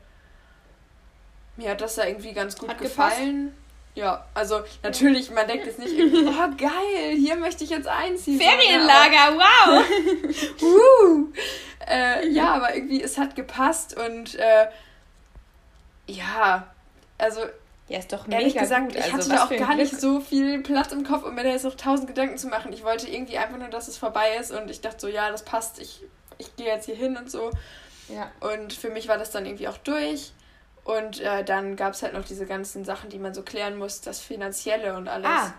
[1.56, 3.44] mir hat das da irgendwie ganz gut hat gefallen.
[3.46, 3.56] Gepasst.
[3.96, 8.40] Ja, also natürlich, man denkt jetzt nicht irgendwie, oh geil, hier möchte ich jetzt einziehen.
[8.40, 10.62] Ferienlager, wow!
[10.62, 11.32] uh,
[11.88, 14.68] äh, ja, aber irgendwie, es hat gepasst und äh,
[16.06, 16.66] ja,
[17.18, 17.40] also
[17.90, 19.04] ja, ist doch mega Ehrlich gesagt, gut.
[19.04, 19.78] ich also, hatte auch gar Glück.
[19.78, 22.72] nicht so viel Platz im Kopf, um mir da jetzt noch tausend Gedanken zu machen.
[22.72, 25.44] Ich wollte irgendwie einfach nur, dass es vorbei ist und ich dachte so, ja, das
[25.44, 26.04] passt, ich,
[26.38, 27.50] ich gehe jetzt hier hin und so.
[28.08, 28.30] Ja.
[28.38, 30.30] Und für mich war das dann irgendwie auch durch.
[30.84, 34.00] Und äh, dann gab es halt noch diese ganzen Sachen, die man so klären muss,
[34.00, 35.28] das Finanzielle und alles.
[35.28, 35.52] Ah,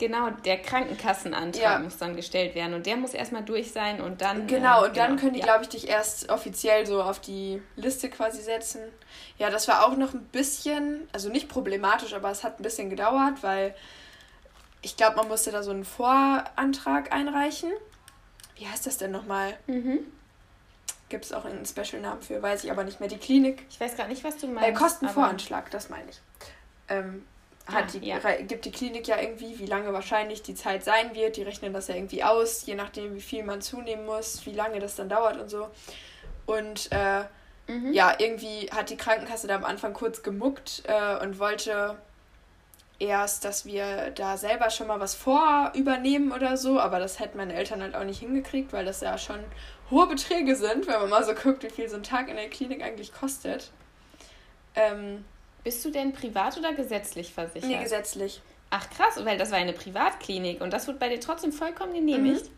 [0.00, 1.78] Genau, der Krankenkassenantrag ja.
[1.78, 4.46] muss dann gestellt werden und der muss erstmal durch sein und dann.
[4.46, 5.44] Genau, äh, und dann genau, können die, ja.
[5.44, 8.80] glaube ich, dich erst offiziell so auf die Liste quasi setzen.
[9.36, 12.88] Ja, das war auch noch ein bisschen, also nicht problematisch, aber es hat ein bisschen
[12.88, 13.74] gedauert, weil
[14.80, 17.70] ich glaube, man musste da so einen Vorantrag einreichen.
[18.56, 19.52] Wie heißt das denn nochmal?
[19.66, 19.98] Mhm.
[21.10, 23.10] Gibt es auch einen Special-Namen für, weiß ich aber nicht mehr.
[23.10, 23.66] Die Klinik.
[23.68, 24.66] Ich weiß gerade nicht, was du meinst.
[24.66, 26.22] Äh, Kostenvoranschlag, das meine ich.
[26.88, 27.26] Ähm,
[27.72, 28.18] hat die, ja.
[28.18, 31.36] gibt die Klinik ja irgendwie, wie lange wahrscheinlich die Zeit sein wird.
[31.36, 34.78] Die rechnen das ja irgendwie aus, je nachdem, wie viel man zunehmen muss, wie lange
[34.80, 35.68] das dann dauert und so.
[36.46, 37.24] Und äh,
[37.66, 37.92] mhm.
[37.92, 41.96] ja, irgendwie hat die Krankenkasse da am Anfang kurz gemuckt äh, und wollte
[43.00, 47.54] erst, dass wir da selber schon mal was vorübernehmen oder so, aber das hätten meine
[47.54, 49.40] Eltern halt auch nicht hingekriegt, weil das ja schon
[49.90, 52.50] hohe Beträge sind, wenn man mal so guckt, wie viel so ein Tag in der
[52.50, 53.72] Klinik eigentlich kostet.
[54.74, 55.24] Ähm,
[55.64, 57.68] Bist du denn privat oder gesetzlich versichert?
[57.68, 58.40] Nee, gesetzlich.
[58.70, 62.44] Ach krass, weil das war eine Privatklinik und das wird bei dir trotzdem vollkommen genehmigt.
[62.44, 62.50] Mhm.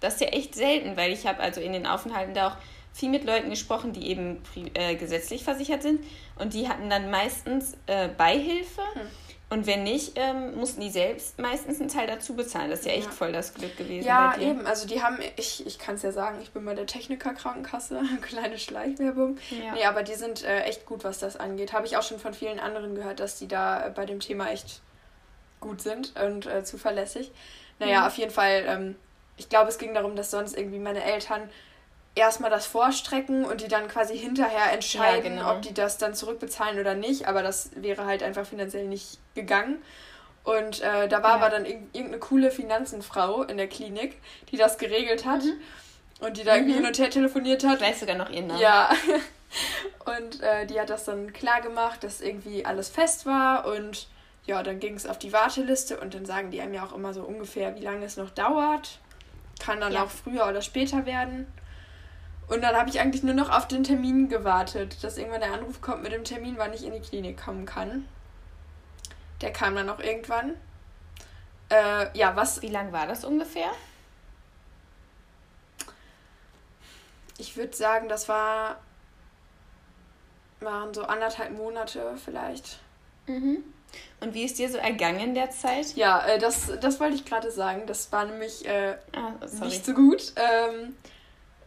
[0.00, 2.56] Das ist ja echt selten, weil ich habe also in den Aufenthalten da auch
[2.92, 4.42] viel mit Leuten gesprochen, die eben
[4.74, 6.00] äh, gesetzlich versichert sind
[6.38, 8.82] und die hatten dann meistens äh, Beihilfe.
[8.94, 9.06] Hm.
[9.48, 12.68] Und wenn nicht, ähm, mussten die selbst meistens einen Teil dazu bezahlen.
[12.68, 13.12] Das ist ja echt ja.
[13.12, 14.04] voll das Glück gewesen.
[14.04, 14.66] Ja, eben.
[14.66, 18.58] Also die haben, ich, ich kann es ja sagen, ich bin bei der Techniker-Krankenkasse, kleine
[18.58, 19.38] Schleichwerbung.
[19.50, 19.72] Ja.
[19.74, 21.72] Nee, aber die sind äh, echt gut, was das angeht.
[21.72, 24.50] Habe ich auch schon von vielen anderen gehört, dass die da äh, bei dem Thema
[24.50, 24.80] echt
[25.60, 27.30] gut sind und äh, zuverlässig.
[27.78, 28.06] Naja, mhm.
[28.06, 28.96] auf jeden Fall, ähm,
[29.36, 31.48] ich glaube, es ging darum, dass sonst irgendwie meine Eltern
[32.16, 35.52] erstmal das vorstrecken und die dann quasi hinterher entscheiden, ja, genau.
[35.52, 37.28] ob die das dann zurückbezahlen oder nicht.
[37.28, 39.82] Aber das wäre halt einfach finanziell nicht gegangen.
[40.42, 41.36] Und äh, da war ja.
[41.36, 45.44] aber dann irgendeine coole Finanzenfrau in der Klinik, die das geregelt hat.
[45.44, 45.60] Mhm.
[46.20, 46.78] Und die da irgendwie mhm.
[46.78, 47.82] hin und her telefoniert hat.
[47.82, 48.60] Ich weiß sogar noch ihren Namen.
[48.60, 48.90] Ja.
[50.06, 53.66] Und äh, die hat das dann klar gemacht, dass irgendwie alles fest war.
[53.66, 54.08] Und
[54.46, 56.00] ja, dann ging es auf die Warteliste.
[56.00, 58.98] Und dann sagen die einem ja auch immer so ungefähr, wie lange es noch dauert.
[59.60, 60.04] Kann dann ja.
[60.04, 61.46] auch früher oder später werden.
[62.48, 65.80] Und dann habe ich eigentlich nur noch auf den Termin gewartet, dass irgendwann der Anruf
[65.80, 68.06] kommt mit dem Termin, wann ich in die Klinik kommen kann.
[69.40, 70.54] Der kam dann auch irgendwann.
[71.68, 72.62] Äh, ja, was.
[72.62, 73.70] Wie lang war das ungefähr?
[77.38, 78.78] Ich würde sagen, das war.
[80.60, 82.78] waren so anderthalb Monate vielleicht.
[83.26, 83.64] Mhm.
[84.20, 85.96] Und wie ist dir so ergangen der Zeit?
[85.96, 87.82] Ja, äh, das, das wollte ich gerade sagen.
[87.86, 89.32] Das war nämlich äh, ah,
[89.64, 90.32] nicht so gut.
[90.36, 90.96] Ähm,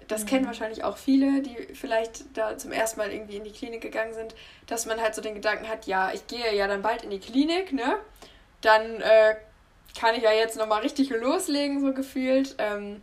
[0.10, 0.28] das mhm.
[0.28, 4.14] kennen wahrscheinlich auch viele, die vielleicht da zum ersten Mal irgendwie in die Klinik gegangen
[4.14, 4.36] sind,
[4.68, 7.20] dass man halt so den Gedanken hat, ja, ich gehe ja dann bald in die
[7.20, 7.96] Klinik, ne?
[8.62, 9.36] Dann äh,
[9.98, 12.56] kann ich ja jetzt nochmal richtig loslegen, so gefühlt.
[12.58, 13.02] Ähm,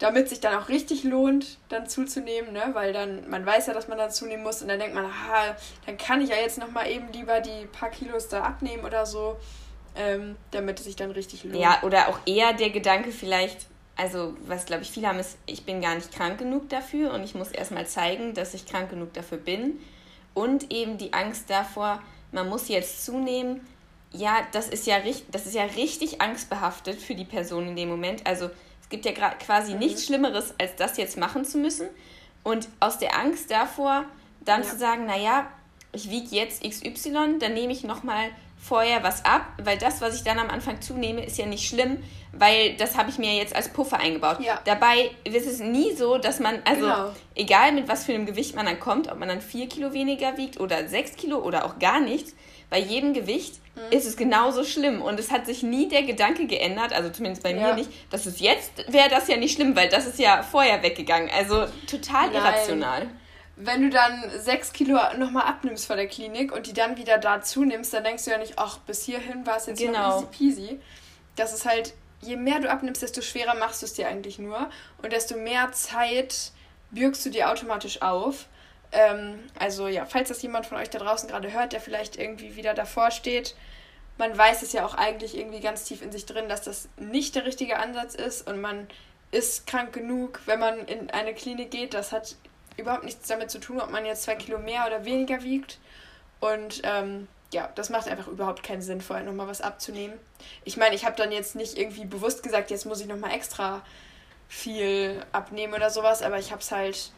[0.00, 2.70] damit sich dann auch richtig lohnt, dann zuzunehmen, ne?
[2.72, 5.54] Weil dann, man weiß ja, dass man dann zunehmen muss und dann denkt man, aha,
[5.84, 9.36] dann kann ich ja jetzt nochmal eben lieber die paar Kilos da abnehmen oder so,
[9.94, 11.56] ähm, damit es sich dann richtig lohnt.
[11.56, 15.64] Ja, oder auch eher der Gedanke vielleicht, also was glaube ich viele haben, ist, ich
[15.64, 19.12] bin gar nicht krank genug dafür und ich muss erstmal zeigen, dass ich krank genug
[19.12, 19.78] dafür bin.
[20.32, 23.60] Und eben die Angst davor, man muss jetzt zunehmen.
[24.12, 24.98] Ja, das ist ja,
[25.30, 28.26] das ist ja richtig angstbehaftet für die Person in dem Moment.
[28.26, 28.50] Also
[28.80, 29.80] es gibt ja quasi mhm.
[29.80, 31.88] nichts Schlimmeres, als das jetzt machen zu müssen.
[32.42, 34.04] Und aus der Angst davor,
[34.44, 34.68] dann ja.
[34.68, 35.48] zu sagen, naja,
[35.92, 40.22] ich wiege jetzt XY, dann nehme ich nochmal vorher was ab, weil das, was ich
[40.22, 43.70] dann am Anfang zunehme, ist ja nicht schlimm, weil das habe ich mir jetzt als
[43.70, 44.38] Puffer eingebaut.
[44.40, 44.60] Ja.
[44.64, 47.12] Dabei ist es nie so, dass man, also genau.
[47.34, 50.36] egal mit was für einem Gewicht man dann kommt, ob man dann vier Kilo weniger
[50.36, 52.34] wiegt oder sechs Kilo oder auch gar nichts,
[52.68, 53.96] bei jedem Gewicht mhm.
[53.96, 57.52] ist es genauso schlimm und es hat sich nie der Gedanke geändert, also zumindest bei
[57.52, 57.68] ja.
[57.68, 60.82] mir nicht, dass es jetzt wäre das ja nicht schlimm, weil das ist ja vorher
[60.82, 61.30] weggegangen.
[61.36, 62.34] Also total Nein.
[62.34, 63.06] irrational
[63.62, 67.42] wenn du dann sechs Kilo nochmal abnimmst vor der Klinik und die dann wieder da
[67.42, 70.20] zunimmst, dann denkst du ja nicht, ach, bis hierhin war es jetzt genau.
[70.20, 70.80] noch easy peasy.
[71.36, 74.70] Das ist halt, je mehr du abnimmst, desto schwerer machst du es dir eigentlich nur
[75.02, 76.52] und desto mehr Zeit
[76.90, 78.46] bürgst du dir automatisch auf.
[78.92, 82.56] Ähm, also ja, falls das jemand von euch da draußen gerade hört, der vielleicht irgendwie
[82.56, 83.54] wieder davor steht,
[84.18, 87.34] man weiß es ja auch eigentlich irgendwie ganz tief in sich drin, dass das nicht
[87.34, 88.86] der richtige Ansatz ist und man
[89.30, 91.94] ist krank genug, wenn man in eine Klinik geht.
[91.94, 92.36] Das hat
[92.80, 95.78] überhaupt nichts damit zu tun, ob man jetzt zwei Kilo mehr oder weniger wiegt.
[96.40, 100.18] Und ähm, ja, das macht einfach überhaupt keinen Sinn, vorher nochmal was abzunehmen.
[100.64, 103.82] Ich meine, ich habe dann jetzt nicht irgendwie bewusst gesagt, jetzt muss ich nochmal extra
[104.48, 107.12] viel abnehmen oder sowas, aber ich habe es halt,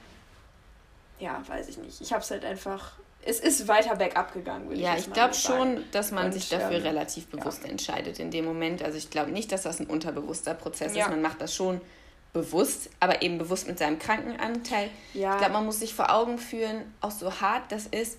[1.18, 2.00] ja, weiß ich nicht.
[2.00, 2.92] Ich habe es halt einfach,
[3.24, 6.32] es ist weiter bergab gegangen, würde ja, ich Ja, ich glaube schon, dass man Und,
[6.32, 7.70] sich dafür ähm, relativ bewusst ja.
[7.70, 8.82] entscheidet in dem Moment.
[8.82, 11.04] Also ich glaube nicht, dass das ein unterbewusster Prozess ja.
[11.04, 11.10] ist.
[11.10, 11.80] Man macht das schon
[12.32, 14.90] bewusst, aber eben bewusst mit seinem Krankenanteil.
[15.12, 15.32] Ja.
[15.32, 18.18] Ich glaube, man muss sich vor Augen führen, auch so hart das ist.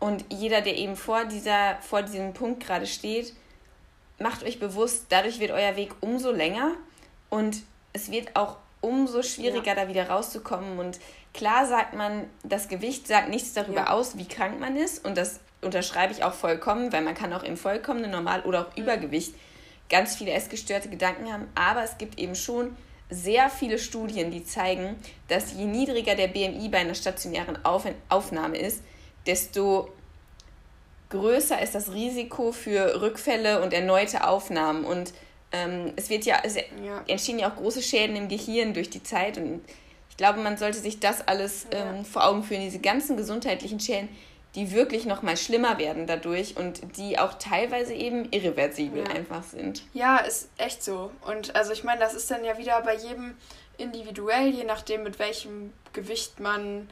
[0.00, 3.32] Und jeder, der eben vor, dieser, vor diesem Punkt gerade steht,
[4.18, 6.72] macht euch bewusst, dadurch wird euer Weg umso länger
[7.30, 7.62] und
[7.92, 9.74] es wird auch umso schwieriger, ja.
[9.74, 10.78] da wieder rauszukommen.
[10.78, 11.00] Und
[11.32, 13.90] klar sagt man, das Gewicht sagt nichts darüber ja.
[13.90, 15.04] aus, wie krank man ist.
[15.04, 18.76] Und das unterschreibe ich auch vollkommen, weil man kann auch im vollkommenen Normal- oder auch
[18.76, 19.34] Übergewicht
[19.88, 21.48] ganz viele essgestörte Gedanken haben.
[21.54, 22.76] Aber es gibt eben schon
[23.14, 24.96] sehr viele Studien, die zeigen,
[25.28, 28.82] dass je niedriger der BMI bei einer stationären Auf Aufnahme ist,
[29.26, 29.88] desto
[31.10, 34.84] größer ist das Risiko für Rückfälle und erneute Aufnahmen.
[34.84, 35.12] Und
[35.52, 37.04] ähm, es wird ja, es ja.
[37.06, 39.38] entstehen ja auch große Schäden im Gehirn durch die Zeit.
[39.38, 39.62] Und
[40.10, 44.08] ich glaube, man sollte sich das alles ähm, vor Augen führen, diese ganzen gesundheitlichen Schäden,
[44.54, 49.14] die wirklich noch mal schlimmer werden dadurch und die auch teilweise eben irreversibel ja.
[49.14, 49.82] einfach sind.
[49.92, 51.10] Ja, ist echt so.
[51.26, 53.36] Und also ich meine, das ist dann ja wieder bei jedem
[53.78, 56.88] individuell, je nachdem, mit welchem Gewicht man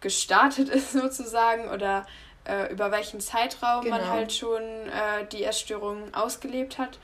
[0.00, 2.06] gestartet ist sozusagen oder
[2.44, 3.98] äh, über welchen Zeitraum genau.
[3.98, 6.98] man halt schon äh, die Essstörung ausgelebt hat.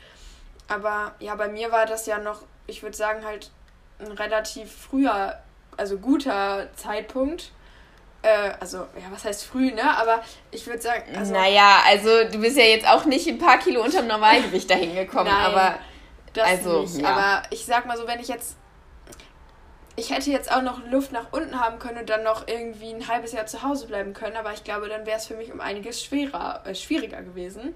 [0.68, 3.50] Aber ja, bei mir war das ja noch, ich würde sagen, halt
[3.98, 5.38] ein relativ früher,
[5.76, 7.52] also guter Zeitpunkt.
[8.22, 9.96] Äh, also, ja, was heißt früh, ne?
[9.96, 11.04] Aber ich würde sagen.
[11.16, 14.94] Also, naja, also du bist ja jetzt auch nicht ein paar Kilo unterm Normalgewicht dahin
[14.94, 15.78] gekommen, Nein, aber.
[16.33, 16.98] Das also, nicht.
[16.98, 17.09] Ja.
[17.09, 18.57] Aber ich sag mal so, wenn ich jetzt.
[19.96, 23.09] Ich hätte jetzt auch noch Luft nach unten haben können und dann noch irgendwie ein
[23.09, 25.61] halbes Jahr zu Hause bleiben können, aber ich glaube, dann wäre es für mich um
[25.61, 27.74] einiges schwerer, äh, schwieriger gewesen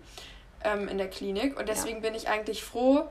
[0.62, 1.59] ähm, in der Klinik.
[1.59, 2.02] Und deswegen ja.
[2.02, 3.09] bin ich eigentlich froh,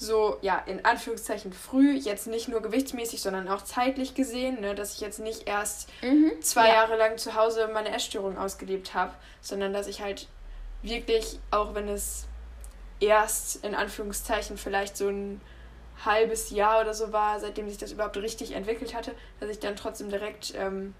[0.00, 4.94] so, ja, in Anführungszeichen früh, jetzt nicht nur gewichtsmäßig, sondern auch zeitlich gesehen, ne, dass
[4.94, 6.74] ich jetzt nicht erst mhm, zwei ja.
[6.74, 10.28] Jahre lang zu Hause meine Essstörung ausgelebt habe, sondern dass ich halt
[10.82, 12.28] wirklich, auch wenn es
[13.00, 15.40] erst in Anführungszeichen vielleicht so ein
[16.04, 19.74] halbes Jahr oder so war, seitdem sich das überhaupt richtig entwickelt hatte, dass ich dann
[19.74, 20.94] trotzdem direkt ähm,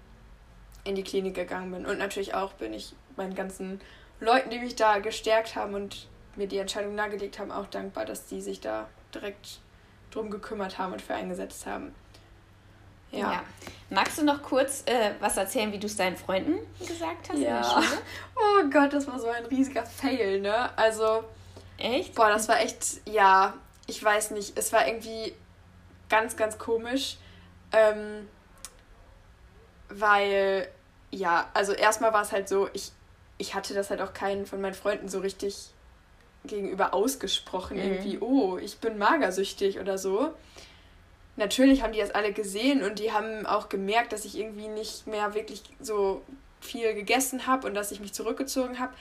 [0.83, 1.85] in die Klinik gegangen bin.
[1.85, 3.79] Und natürlich auch bin ich meinen ganzen
[4.19, 8.25] Leuten, die mich da gestärkt haben und mir die Entscheidung nahegelegt haben, auch dankbar, dass
[8.25, 9.59] die sich da direkt
[10.09, 11.93] drum gekümmert haben und für eingesetzt haben.
[13.11, 13.33] Ja.
[13.33, 13.43] ja.
[13.89, 17.83] Magst du noch kurz äh, was erzählen, wie du es deinen Freunden gesagt hast ja.
[18.35, 20.77] Oh Gott, das war so ein riesiger Fail, ne?
[20.77, 21.23] Also.
[21.77, 22.15] Echt?
[22.15, 23.53] Boah, das war echt, ja,
[23.87, 24.57] ich weiß nicht.
[24.57, 25.33] Es war irgendwie
[26.07, 27.17] ganz, ganz komisch.
[27.71, 28.27] Ähm,
[29.89, 30.67] weil,
[31.09, 32.91] ja, also erstmal war es halt so, ich,
[33.37, 35.71] ich hatte das halt auch keinen von meinen Freunden so richtig
[36.45, 37.83] gegenüber ausgesprochen, mhm.
[37.83, 40.33] irgendwie, oh, ich bin magersüchtig oder so.
[41.35, 45.07] Natürlich haben die das alle gesehen und die haben auch gemerkt, dass ich irgendwie nicht
[45.07, 46.21] mehr wirklich so
[46.59, 48.93] viel gegessen habe und dass ich mich zurückgezogen habe.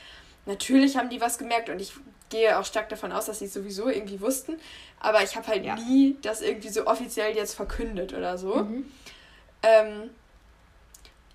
[0.47, 1.93] Natürlich haben die was gemerkt und ich
[2.31, 4.59] gehe auch stark davon aus, dass sie es sowieso irgendwie wussten.
[5.01, 5.75] Aber ich habe halt ja.
[5.75, 8.57] nie das irgendwie so offiziell jetzt verkündet oder so.
[8.57, 8.91] Mhm.
[9.63, 10.11] Ähm,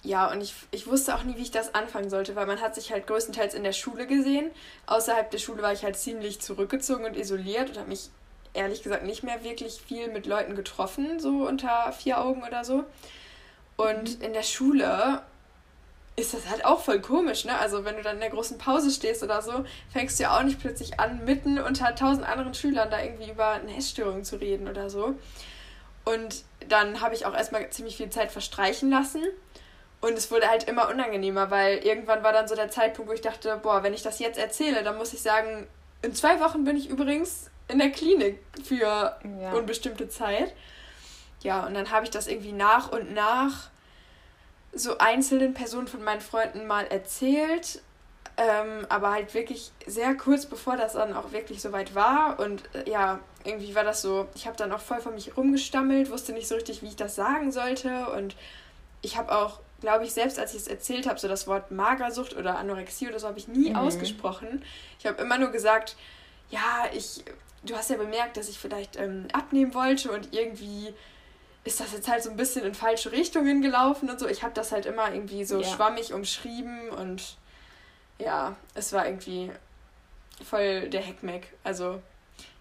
[0.03, 2.75] ja, und ich, ich wusste auch nie, wie ich das anfangen sollte, weil man hat
[2.75, 4.51] sich halt größtenteils in der Schule gesehen.
[4.85, 8.09] Außerhalb der Schule war ich halt ziemlich zurückgezogen und isoliert und habe mich
[8.53, 12.83] ehrlich gesagt nicht mehr wirklich viel mit Leuten getroffen, so unter vier Augen oder so.
[13.77, 14.25] Und mhm.
[14.25, 15.21] in der Schule
[16.17, 17.57] ist das halt auch voll komisch, ne?
[17.57, 20.43] Also wenn du dann in der großen Pause stehst oder so, fängst du ja auch
[20.43, 24.67] nicht plötzlich an, mitten unter tausend anderen Schülern da irgendwie über eine Essstörung zu reden
[24.67, 25.15] oder so.
[26.05, 29.23] Und dann habe ich auch erstmal ziemlich viel Zeit verstreichen lassen
[30.03, 33.21] und es wurde halt immer unangenehmer, weil irgendwann war dann so der Zeitpunkt, wo ich
[33.21, 35.65] dachte, boah, wenn ich das jetzt erzähle, dann muss ich sagen,
[36.01, 39.53] in zwei Wochen bin ich übrigens in der Klinik für ja.
[39.53, 40.53] unbestimmte Zeit.
[41.41, 43.69] Ja, und dann habe ich das irgendwie nach und nach
[44.73, 47.81] so einzelnen Personen von meinen Freunden mal erzählt.
[48.35, 52.41] Ähm, aber halt wirklich sehr kurz bevor das dann auch wirklich soweit war.
[52.41, 56.11] Und äh, ja, irgendwie war das so, ich habe dann auch voll von mich rumgestammelt,
[56.11, 58.09] wusste nicht so richtig, wie ich das sagen sollte.
[58.09, 58.35] Und
[59.01, 62.38] ich habe auch glaube ich, selbst als ich es erzählt habe, so das Wort Magersucht
[62.38, 63.76] oder Anorexie oder so habe ich nie mhm.
[63.76, 64.63] ausgesprochen.
[64.98, 65.98] Ich habe immer nur gesagt,
[66.50, 67.26] ja, ich,
[67.63, 70.93] du hast ja bemerkt, dass ich vielleicht ähm, abnehmen wollte und irgendwie
[71.65, 74.28] ist das jetzt halt so ein bisschen in falsche Richtungen gelaufen und so.
[74.30, 75.67] Ich habe das halt immer irgendwie so ja.
[75.67, 77.36] schwammig umschrieben und
[78.19, 79.52] ja, es war irgendwie
[80.50, 81.52] voll der Heckmeck.
[81.65, 82.02] Also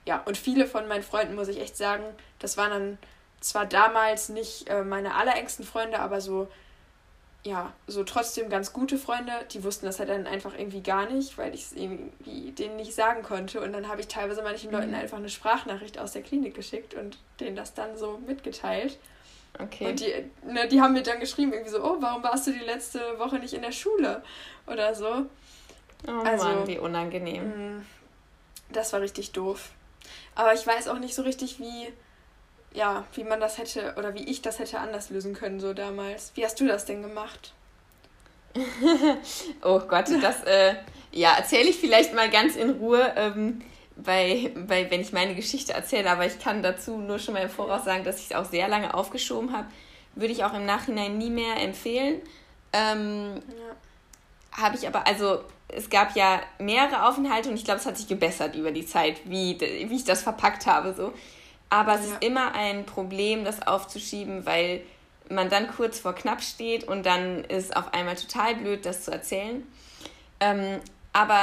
[0.06, 2.02] ja, und viele von meinen Freunden, muss ich echt sagen,
[2.40, 2.98] das waren dann
[3.38, 6.48] zwar damals nicht äh, meine allerengsten Freunde, aber so
[7.44, 11.36] ja, so trotzdem ganz gute Freunde, die wussten das halt dann einfach irgendwie gar nicht,
[11.38, 13.60] weil ich es irgendwie denen nicht sagen konnte.
[13.60, 14.76] Und dann habe ich teilweise manchen mhm.
[14.76, 18.98] Leuten einfach eine Sprachnachricht aus der Klinik geschickt und denen das dann so mitgeteilt.
[19.58, 19.90] Okay.
[19.90, 20.12] Und die,
[20.46, 23.38] ne, die haben mir dann geschrieben, irgendwie so, oh, warum warst du die letzte Woche
[23.38, 24.22] nicht in der Schule?
[24.66, 25.26] Oder so.
[26.06, 27.48] Oh also, Mann, wie unangenehm.
[27.48, 27.86] Mh, mm,
[28.70, 29.70] das war richtig doof.
[30.34, 31.92] Aber ich weiß auch nicht so richtig, wie
[32.74, 36.32] ja, wie man das hätte oder wie ich das hätte anders lösen können, so damals.
[36.34, 37.52] Wie hast du das denn gemacht?
[39.62, 40.74] oh Gott, das, äh,
[41.10, 43.62] ja, erzähle ich vielleicht mal ganz in Ruhe, ähm,
[43.96, 47.50] bei, bei, wenn ich meine Geschichte erzähle, aber ich kann dazu nur schon mal im
[47.50, 49.68] Voraus sagen, dass ich es auch sehr lange aufgeschoben habe.
[50.14, 52.20] Würde ich auch im Nachhinein nie mehr empfehlen.
[52.72, 54.62] Ähm, ja.
[54.62, 58.08] Habe ich aber, also es gab ja mehrere Aufenthalte und ich glaube, es hat sich
[58.08, 60.92] gebessert über die Zeit, wie, wie ich das verpackt habe.
[60.94, 61.12] So.
[61.72, 62.12] Aber es ja.
[62.12, 64.82] ist immer ein Problem, das aufzuschieben, weil
[65.30, 69.10] man dann kurz vor knapp steht und dann ist auf einmal total blöd, das zu
[69.10, 69.66] erzählen.
[70.38, 70.80] Ähm,
[71.14, 71.40] aber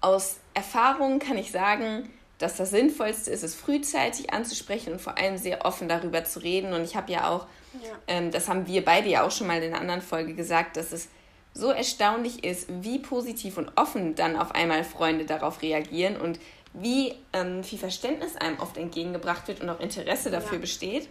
[0.00, 5.36] aus Erfahrung kann ich sagen, dass das Sinnvollste ist, es frühzeitig anzusprechen und vor allem
[5.36, 6.72] sehr offen darüber zu reden.
[6.72, 7.90] Und ich habe ja auch, ja.
[8.06, 10.90] Ähm, das haben wir beide ja auch schon mal in einer anderen Folge gesagt, dass
[10.92, 11.08] es
[11.52, 16.40] so erstaunlich ist, wie positiv und offen dann auf einmal Freunde darauf reagieren und
[16.74, 20.60] wie ähm, viel Verständnis einem oft entgegengebracht wird und auch Interesse dafür ja.
[20.60, 21.08] besteht.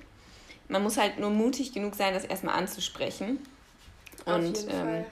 [0.67, 3.39] Man muss halt nur mutig genug sein, das erstmal anzusprechen.
[4.25, 5.05] Auf und ähm,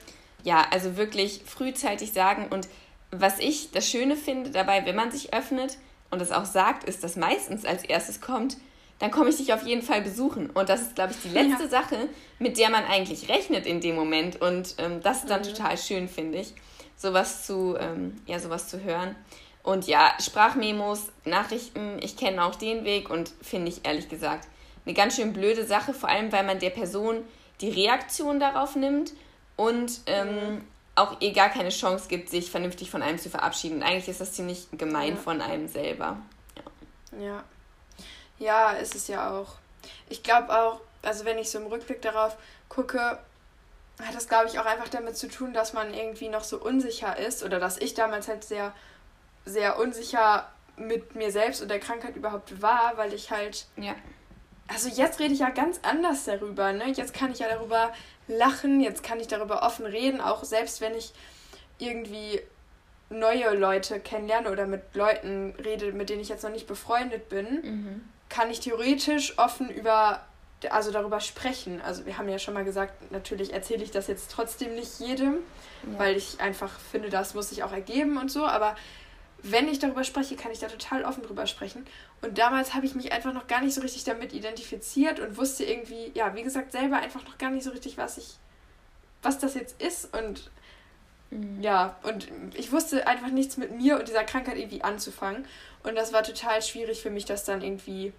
[0.44, 2.48] ja, also wirklich frühzeitig sagen.
[2.50, 2.68] Und
[3.10, 5.78] was ich das Schöne finde dabei, wenn man sich öffnet
[6.10, 8.56] und es auch sagt, ist, dass meistens als erstes kommt,
[8.98, 10.50] dann komme ich dich auf jeden Fall besuchen.
[10.50, 11.68] Und das ist, glaube ich, die letzte ja.
[11.68, 14.40] Sache, mit der man eigentlich rechnet in dem Moment.
[14.40, 15.46] Und ähm, das ist dann mhm.
[15.46, 16.54] total schön, finde ich,
[16.96, 19.16] sowas zu, ähm, ja, sowas zu hören.
[19.62, 24.48] Und ja, Sprachmemos, Nachrichten, ich kenne auch den Weg und finde ich ehrlich gesagt
[24.84, 27.24] eine ganz schön blöde Sache, vor allem weil man der Person
[27.60, 29.12] die Reaktion darauf nimmt
[29.56, 30.64] und ähm,
[30.96, 33.76] auch ihr gar keine Chance gibt, sich vernünftig von einem zu verabschieden.
[33.76, 35.16] Und eigentlich ist das ziemlich gemein ja.
[35.16, 36.18] von einem selber.
[37.12, 37.20] Ja.
[37.20, 37.44] ja.
[38.38, 39.54] Ja, ist es ja auch.
[40.08, 42.36] Ich glaube auch, also wenn ich so im Rückblick darauf
[42.68, 46.58] gucke, hat das, glaube ich, auch einfach damit zu tun, dass man irgendwie noch so
[46.58, 48.72] unsicher ist oder dass ich damals halt sehr,
[49.44, 53.66] sehr unsicher mit mir selbst und der Krankheit überhaupt war, weil ich halt.
[53.76, 53.94] Ja.
[54.68, 56.90] Also jetzt rede ich ja ganz anders darüber, ne?
[56.92, 57.92] Jetzt kann ich ja darüber
[58.28, 61.12] lachen, jetzt kann ich darüber offen reden, auch selbst wenn ich
[61.78, 62.40] irgendwie
[63.10, 67.46] neue Leute kennenlerne oder mit Leuten rede, mit denen ich jetzt noch nicht befreundet bin.
[67.62, 70.20] Mhm kann ich theoretisch offen über
[70.70, 71.82] also darüber sprechen.
[71.82, 75.38] Also wir haben ja schon mal gesagt, natürlich erzähle ich das jetzt trotzdem nicht jedem,
[75.82, 75.98] ja.
[75.98, 78.76] weil ich einfach finde, das muss sich auch ergeben und so, aber
[79.42, 81.84] wenn ich darüber spreche, kann ich da total offen drüber sprechen.
[82.20, 85.64] Und damals habe ich mich einfach noch gar nicht so richtig damit identifiziert und wusste
[85.64, 88.36] irgendwie, ja, wie gesagt, selber einfach noch gar nicht so richtig, was ich,
[89.22, 90.16] was das jetzt ist.
[90.16, 90.50] Und
[91.30, 91.60] mhm.
[91.60, 95.44] ja, und ich wusste einfach nichts mit mir und dieser Krankheit irgendwie anzufangen.
[95.82, 98.12] Und das war total schwierig für mich, das dann irgendwie,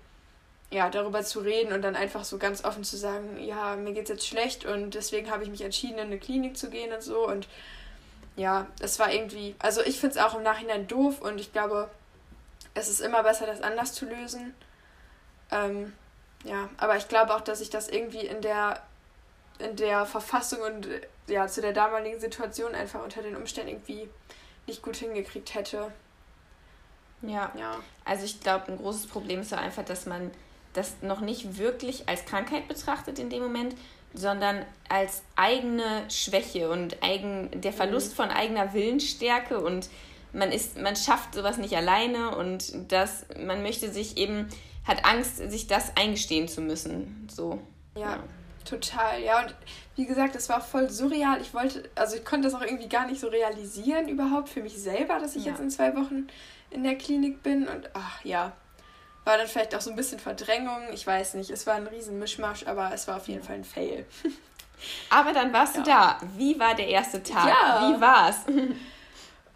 [0.72, 4.10] ja, darüber zu reden und dann einfach so ganz offen zu sagen, ja, mir geht's
[4.10, 7.26] jetzt schlecht und deswegen habe ich mich entschieden, in eine Klinik zu gehen und so.
[7.26, 7.48] Und
[8.36, 11.90] ja, es war irgendwie, also ich finde es auch im Nachhinein doof und ich glaube,
[12.74, 14.56] es ist immer besser, das anders zu lösen.
[15.52, 15.94] Ähm,
[16.44, 18.82] ja, aber ich glaube auch, dass ich das irgendwie in der,
[19.60, 20.88] in der Verfassung und
[21.28, 24.10] ja, zu der damaligen Situation einfach unter den Umständen irgendwie
[24.68, 25.92] nicht gut hingekriegt hätte.
[27.22, 27.52] Ja.
[27.56, 27.80] ja.
[28.04, 30.32] Also ich glaube, ein großes Problem ist ja einfach, dass man
[30.74, 33.76] das noch nicht wirklich als Krankheit betrachtet in dem Moment,
[34.14, 37.76] sondern als eigene Schwäche und eigen, der mhm.
[37.76, 39.90] Verlust von eigener Willensstärke und
[40.34, 44.48] man ist, man schafft sowas nicht alleine und das, man möchte sich eben,
[44.86, 47.28] hat Angst, sich das eingestehen zu müssen.
[47.32, 47.62] So.
[47.96, 48.24] Ja, ja.
[48.66, 49.22] total.
[49.22, 49.56] Ja, und
[49.96, 51.40] wie gesagt, es war voll surreal.
[51.42, 54.78] Ich wollte, also ich konnte das auch irgendwie gar nicht so realisieren überhaupt für mich
[54.78, 55.52] selber, dass ich ja.
[55.52, 56.28] jetzt in zwei Wochen
[56.72, 58.54] in der Klinik bin und ach ja,
[59.26, 60.82] war dann vielleicht auch so ein bisschen Verdrängung.
[60.94, 63.64] Ich weiß nicht, es war ein riesen Mischmasch, aber es war auf jeden Fall ein
[63.64, 64.06] Fail.
[65.10, 65.82] Aber dann warst ja.
[65.82, 66.18] du da.
[66.36, 67.48] Wie war der erste Tag?
[67.48, 67.90] Ja.
[67.90, 68.38] Wie war's?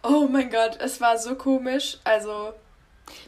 [0.04, 1.98] Oh mein Gott, es war so komisch.
[2.04, 2.54] Also.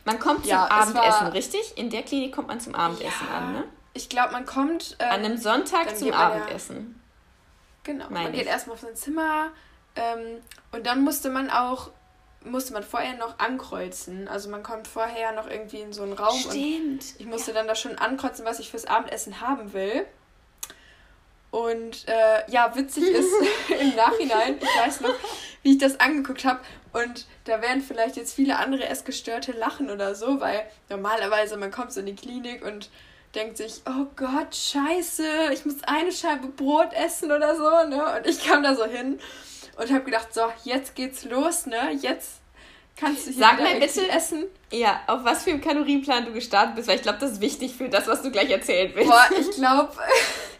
[0.04, 1.76] Man kommt zum ja, Abendessen, war, richtig?
[1.76, 3.64] In der Klinik kommt man zum Abendessen an, ne?
[3.92, 4.96] Ich glaube, man kommt.
[5.00, 7.00] Ähm, an einem Sonntag zum Abendessen.
[7.86, 8.06] Ja, genau.
[8.08, 9.50] man geht erstmal auf sein Zimmer
[9.96, 11.90] ähm, und dann musste man auch
[12.44, 14.28] musste man vorher noch ankreuzen.
[14.28, 16.38] Also man kommt vorher noch irgendwie in so einen Raum.
[16.38, 17.04] Stimmt.
[17.18, 17.58] ich musste ja.
[17.58, 20.06] dann da schon ankreuzen, was ich fürs Abendessen haben will.
[21.50, 23.32] Und äh, ja, witzig ist
[23.80, 25.14] im Nachhinein, ich weiß noch,
[25.62, 26.60] wie ich das angeguckt habe.
[26.92, 31.92] Und da werden vielleicht jetzt viele andere Essgestörte lachen oder so, weil normalerweise man kommt
[31.92, 32.90] so in die Klinik und
[33.34, 38.16] denkt sich, oh Gott, scheiße, ich muss eine Scheibe Brot essen oder so, ne?
[38.16, 39.20] Und ich kam da so hin
[39.80, 41.92] und habe gedacht, so, jetzt geht's los, ne?
[42.00, 42.40] Jetzt
[42.96, 44.44] kannst du hier Sag mal bitte essen.
[44.70, 47.74] Ja, auf was für einem Kalorienplan du gestartet bist, weil ich glaube, das ist wichtig
[47.74, 49.10] für das, was du gleich erzählen willst.
[49.10, 49.92] Boah, ich glaube,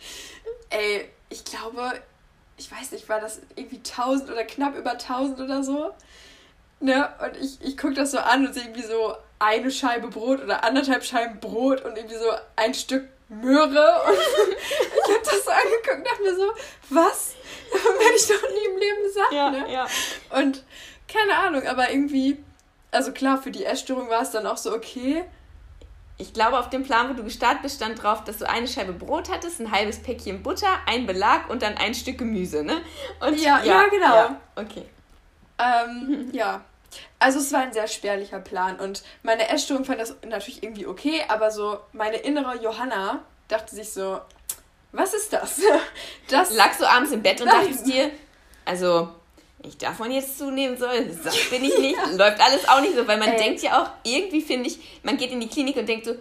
[0.71, 1.93] ey, ich glaube,
[2.57, 5.91] ich weiß nicht, war das irgendwie 1000 oder knapp über 1000 oder so?
[6.81, 7.11] Ne?
[7.23, 10.65] Und ich, ich gucke das so an und sehe irgendwie so eine Scheibe Brot oder
[10.65, 14.03] anderthalb Scheiben Brot und irgendwie so ein Stück Möhre.
[14.07, 16.53] Und ich habe das so angeguckt und dachte mir so,
[16.91, 17.35] was?
[17.73, 19.73] Davon werde ich doch nie im Leben gesagt, ja, ne?
[19.73, 19.87] Ja.
[20.31, 20.65] Und
[21.07, 22.43] keine Ahnung, aber irgendwie,
[22.91, 25.25] also klar, für die Essstörung war es dann auch so okay.
[26.19, 28.93] Ich glaube, auf dem Plan, wo du gestartet bist, stand drauf, dass du eine Scheibe
[28.93, 32.83] Brot hattest, ein halbes Päckchen Butter, ein Belag und dann ein Stück Gemüse, ne?
[33.21, 34.15] Und ja, ja, ja genau.
[34.15, 34.85] Ja, okay.
[35.59, 36.63] Ähm, ja.
[37.19, 41.23] Also es war ein sehr spärlicher Plan und meine Essstörung fand das natürlich irgendwie okay,
[41.29, 44.21] aber so meine innere Johanna dachte sich so,
[44.93, 45.61] was ist das?
[46.29, 47.67] das Lagst du abends im Bett und Nein.
[47.67, 48.11] dachtest dir,
[48.65, 49.09] also
[49.63, 51.97] ich davon jetzt zunehmen soll, das bin ich nicht.
[51.97, 52.11] ja.
[52.17, 53.39] Läuft alles auch nicht so, weil man Ey.
[53.39, 56.15] denkt ja auch, irgendwie finde ich, man geht in die Klinik und denkt so,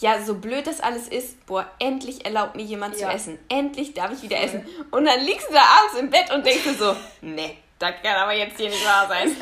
[0.00, 3.08] ja, so blöd das alles ist, boah, endlich erlaubt mir jemand ja.
[3.08, 3.38] zu essen.
[3.48, 4.46] Endlich darf ich wieder Voll.
[4.46, 4.66] essen.
[4.92, 8.14] Und dann liegst du da abends im Bett und denkst du so, nee, das kann
[8.14, 9.36] aber jetzt hier nicht wahr sein.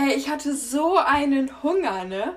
[0.00, 2.34] Ey, ich hatte so einen Hunger, ne?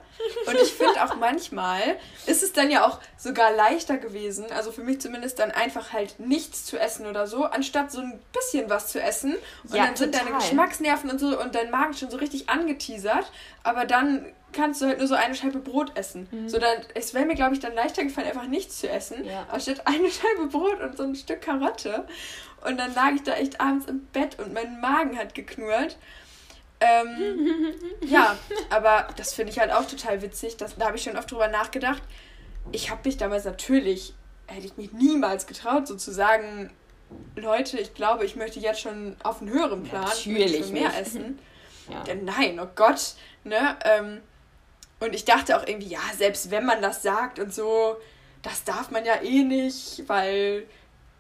[0.48, 4.84] Und ich finde auch manchmal ist es dann ja auch sogar leichter gewesen, also für
[4.84, 8.88] mich zumindest dann einfach halt nichts zu essen oder so, anstatt so ein bisschen was
[8.88, 9.36] zu essen.
[9.64, 10.28] Und ja, dann sind total.
[10.28, 13.32] deine Geschmacksnerven und so und dein Magen schon so richtig angeteasert.
[13.64, 16.28] Aber dann kannst du halt nur so eine Scheibe Brot essen.
[16.32, 16.50] Mhm.
[16.50, 19.46] So dann, es wäre mir, glaube ich, dann leichter gefallen, einfach nichts zu essen, ja.
[19.52, 22.06] anstatt eine Scheibe Brot und so ein Stück Karotte.
[22.66, 25.98] Und dann lag ich da echt abends im Bett und mein Magen hat geknurrt.
[26.84, 27.74] Ähm,
[28.08, 28.38] ja,
[28.70, 30.58] aber das finde ich halt auch total witzig.
[30.58, 32.02] Das, da habe ich schon oft drüber nachgedacht.
[32.72, 34.14] Ich habe mich damals natürlich,
[34.48, 36.72] hätte ich mich niemals getraut, sozusagen,
[37.36, 41.00] Leute, ich glaube, ich möchte jetzt schon auf einen höheren Plan natürlich mehr nicht.
[41.00, 41.40] essen.
[41.92, 42.02] Ja.
[42.04, 43.78] Denn nein, oh Gott, ne?
[43.84, 44.22] Ähm,
[45.02, 47.98] und ich dachte auch irgendwie, ja, selbst wenn man das sagt und so,
[48.42, 50.66] das darf man ja eh nicht, weil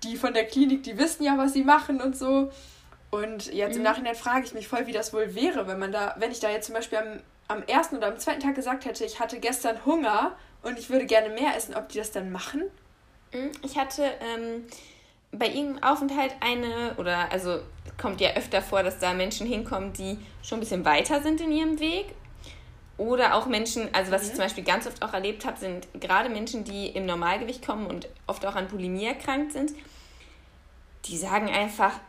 [0.03, 2.49] die von der Klinik, die wissen ja, was sie machen und so.
[3.14, 3.78] Und jetzt mhm.
[3.78, 6.39] im Nachhinein frage ich mich voll, wie das wohl wäre, wenn man da, wenn ich
[6.39, 9.39] da jetzt zum Beispiel am, am ersten oder am zweiten Tag gesagt hätte, ich hatte
[9.39, 12.64] gestern Hunger und ich würde gerne mehr essen, ob die das dann machen?
[13.32, 13.51] Mhm.
[13.61, 14.66] Ich hatte ähm,
[15.32, 17.59] bei ihrem Aufenthalt eine, oder also
[18.01, 21.51] kommt ja öfter vor, dass da Menschen hinkommen, die schon ein bisschen weiter sind in
[21.51, 22.16] ihrem Weg.
[22.97, 24.28] Oder auch Menschen, also was mhm.
[24.28, 27.86] ich zum Beispiel ganz oft auch erlebt habe, sind gerade Menschen, die im Normalgewicht kommen
[27.86, 29.72] und oft auch an Bulimie erkrankt sind,
[31.05, 31.99] die sagen einfach,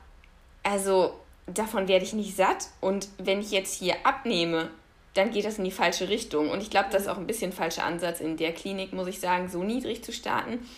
[0.64, 1.14] also
[1.46, 4.70] davon werde ich nicht satt und wenn ich jetzt hier abnehme,
[5.14, 6.50] dann geht das in die falsche Richtung.
[6.50, 9.06] Und ich glaube, das ist auch ein bisschen ein falscher Ansatz in der Klinik, muss
[9.06, 10.68] ich sagen, so niedrig zu starten.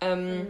[0.00, 0.46] Ähm, mhm.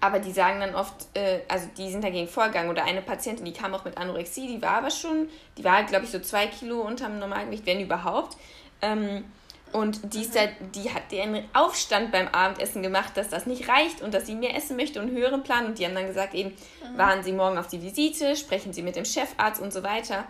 [0.00, 2.70] Aber die sagen dann oft, äh, also die sind dagegen vorgegangen.
[2.70, 5.28] Oder eine Patientin, die kam auch mit Anorexie, die war aber schon,
[5.58, 8.36] die war, glaube ich, so zwei Kilo unterm Normalgewicht, wenn überhaupt.
[8.80, 9.24] Ähm,
[9.72, 10.40] und die, ist da,
[10.74, 14.56] die hat den Aufstand beim Abendessen gemacht, dass das nicht reicht und dass sie mehr
[14.56, 15.66] essen möchte und einen höheren Plan.
[15.66, 16.98] Und die haben dann gesagt, eben, mhm.
[16.98, 20.24] waren Sie morgen auf die Visite, sprechen Sie mit dem Chefarzt und so weiter.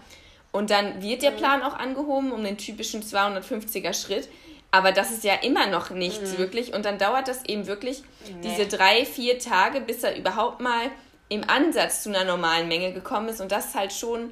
[0.53, 1.37] Und dann wird der mhm.
[1.37, 4.29] Plan auch angehoben um den typischen 250er Schritt.
[4.73, 6.39] Aber das ist ja immer noch nichts mhm.
[6.39, 6.75] wirklich.
[6.75, 8.49] Und dann dauert das eben wirklich nee.
[8.51, 10.91] diese drei, vier Tage, bis er überhaupt mal
[11.29, 13.41] im Ansatz zu einer normalen Menge gekommen ist.
[13.41, 14.31] Und das ist halt schon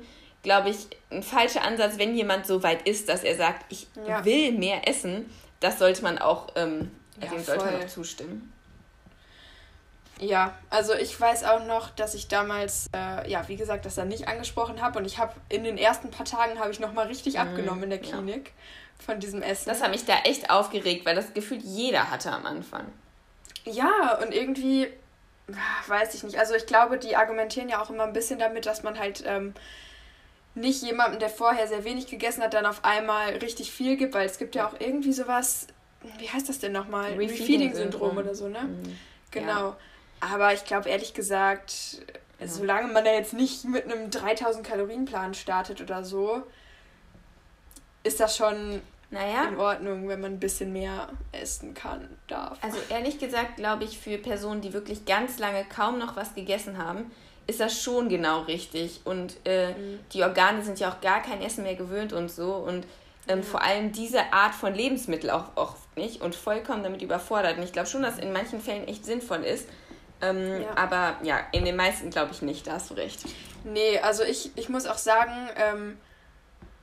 [0.49, 4.24] glaube ich, ein falscher Ansatz, wenn jemand so weit ist, dass er sagt, ich ja.
[4.24, 5.28] will mehr essen.
[5.61, 6.90] Das sollte man auch, ähm,
[7.20, 8.51] ja, dem sollte man auch zustimmen.
[10.20, 14.09] Ja, also ich weiß auch noch, dass ich damals, äh, ja, wie gesagt, das dann
[14.09, 17.09] nicht angesprochen habe und ich habe in den ersten paar Tagen habe ich noch mal
[17.09, 19.05] richtig mhm, abgenommen in der Klinik ja.
[19.05, 19.68] von diesem Essen.
[19.68, 22.86] Das hat mich da echt aufgeregt, weil das Gefühl jeder hatte am Anfang.
[23.66, 24.88] Ja, und irgendwie
[25.88, 26.38] weiß ich nicht.
[26.38, 29.53] Also ich glaube, die argumentieren ja auch immer ein bisschen damit, dass man halt ähm,
[30.59, 34.26] nicht jemandem, der vorher sehr wenig gegessen hat, dann auf einmal richtig viel gibt, weil
[34.26, 35.66] es gibt ja auch irgendwie sowas,
[36.18, 37.12] wie heißt das denn nochmal?
[37.14, 38.62] Refeeding-Syndrom oder so, ne?
[38.62, 38.98] Mhm.
[39.30, 39.68] Genau.
[39.68, 39.76] Ja.
[40.20, 42.02] Aber ich glaube ehrlich gesagt,
[42.40, 42.48] ja.
[42.48, 46.42] solange man da jetzt nicht mit einem 3000 Kalorien Plan startet oder so,
[48.02, 48.80] ist das schon
[49.11, 49.48] naja.
[49.48, 52.59] in Ordnung, wenn man ein bisschen mehr essen kann, darf.
[52.62, 56.78] Also ehrlich gesagt glaube ich für Personen, die wirklich ganz lange kaum noch was gegessen
[56.78, 57.11] haben,
[57.49, 59.01] ist das schon genau richtig.
[59.05, 60.01] Und äh, mhm.
[60.12, 62.55] die Organe sind ja auch gar kein Essen mehr gewöhnt und so.
[62.55, 62.86] Und
[63.26, 63.42] ähm, mhm.
[63.42, 67.57] vor allem diese Art von Lebensmittel auch oft nicht und vollkommen damit überfordert.
[67.57, 69.66] Und ich glaube schon, dass in manchen Fällen echt sinnvoll ist.
[70.20, 70.76] Ähm, ja.
[70.76, 73.20] Aber ja, in den meisten glaube ich nicht, da hast du recht.
[73.64, 75.99] Nee, also ich, ich muss auch sagen, ähm,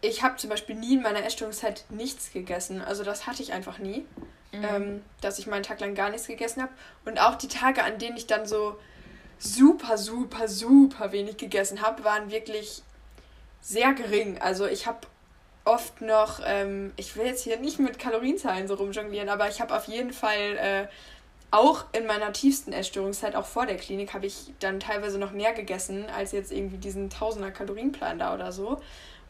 [0.02, 2.82] ich habe zum Beispiel nie in meiner Essstörungszeit nichts gegessen.
[2.82, 4.06] Also das hatte ich einfach nie.
[4.52, 4.64] Mhm.
[4.64, 6.72] Ähm, dass ich mal einen Tag lang gar nichts gegessen habe.
[7.06, 8.78] Und auch die Tage, an denen ich dann so
[9.40, 12.84] super, super, super wenig gegessen habe, waren wirklich
[13.62, 14.40] sehr gering.
[14.42, 15.00] Also ich habe
[15.66, 19.76] oft noch, ähm, ich will jetzt hier nicht mit Kalorienzahlen so rumjonglieren, aber ich habe
[19.76, 20.88] auf jeden Fall äh,
[21.52, 25.54] auch in meiner tiefsten Essstörungszeit, auch vor der Klinik, habe ich dann teilweise noch mehr
[25.54, 28.82] gegessen als jetzt irgendwie diesen Tausender Kalorienplan da oder so.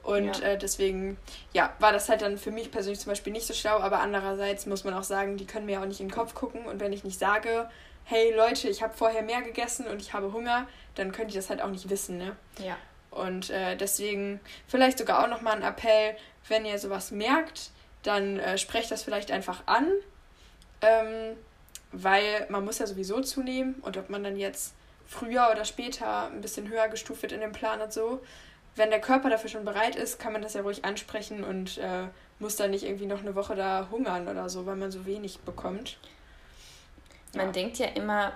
[0.04, 0.50] Und ja.
[0.50, 1.18] äh, deswegen,
[1.54, 4.66] ja, war das halt dann für mich persönlich zum Beispiel nicht so schlau, aber andererseits
[4.66, 6.94] muss man auch sagen, die können mir auch nicht in den Kopf gucken und wenn
[6.94, 7.70] ich nicht sage,
[8.06, 11.50] hey Leute, ich habe vorher mehr gegessen und ich habe Hunger, dann könnt ihr das
[11.50, 12.36] halt auch nicht wissen, ne?
[12.64, 12.78] Ja.
[13.12, 16.16] Und äh, deswegen vielleicht sogar auch nochmal ein Appell,
[16.48, 17.72] wenn ihr sowas merkt,
[18.04, 19.88] dann äh, sprecht das vielleicht einfach an,
[20.82, 21.36] ähm,
[21.92, 24.76] weil man muss ja sowieso zunehmen und ob man dann jetzt
[25.08, 28.22] früher oder später ein bisschen höher gestuft wird in dem Plan und so.
[28.76, 32.08] Wenn der Körper dafür schon bereit ist, kann man das ja ruhig ansprechen und äh,
[32.40, 35.40] muss dann nicht irgendwie noch eine Woche da hungern oder so, weil man so wenig
[35.40, 35.98] bekommt.
[37.36, 37.52] Man ja.
[37.52, 38.32] denkt ja immer,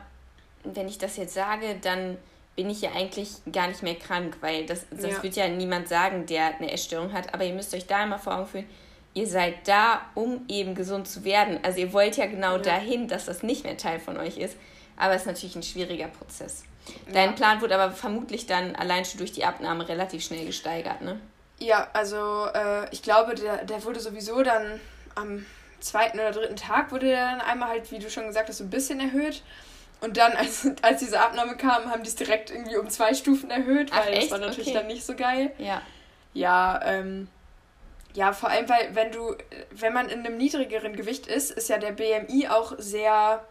[0.63, 2.17] wenn ich das jetzt sage, dann
[2.55, 5.23] bin ich ja eigentlich gar nicht mehr krank, weil das, das ja.
[5.23, 7.33] wird ja niemand sagen, der eine Essstörung hat.
[7.33, 8.65] Aber ihr müsst euch da immer vor Augen führen,
[9.13, 11.59] ihr seid da, um eben gesund zu werden.
[11.63, 12.61] Also ihr wollt ja genau ja.
[12.61, 14.57] dahin, dass das nicht mehr Teil von euch ist.
[14.97, 16.65] Aber es ist natürlich ein schwieriger Prozess.
[17.13, 17.35] Dein ja.
[17.35, 21.19] Plan wurde aber vermutlich dann allein schon durch die Abnahme relativ schnell gesteigert, ne?
[21.59, 24.79] Ja, also äh, ich glaube, der, der wurde sowieso dann
[25.15, 25.45] am
[25.79, 28.63] zweiten oder dritten Tag wurde der dann einmal halt, wie du schon gesagt hast, so
[28.63, 29.43] ein bisschen erhöht.
[30.01, 33.49] Und dann, als, als diese Abnahme kam, haben die es direkt irgendwie um zwei Stufen
[33.51, 34.77] erhöht, weil Ach, das war natürlich okay.
[34.77, 35.51] dann nicht so geil.
[35.57, 35.81] Ja.
[36.33, 37.27] Ja, ähm,
[38.13, 39.35] ja, vor allem, weil wenn du,
[39.71, 43.43] wenn man in einem niedrigeren Gewicht ist, ist ja der BMI auch sehr,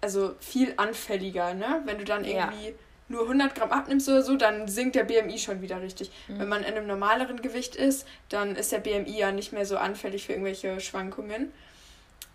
[0.00, 1.82] also viel anfälliger, ne?
[1.84, 2.74] Wenn du dann irgendwie ja.
[3.08, 6.10] Nur 100 Gramm abnimmst oder so, dann sinkt der BMI schon wieder richtig.
[6.28, 6.40] Mhm.
[6.40, 9.78] Wenn man in einem normaleren Gewicht ist, dann ist der BMI ja nicht mehr so
[9.78, 11.52] anfällig für irgendwelche Schwankungen.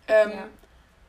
[0.08, 0.48] Ähm, ja.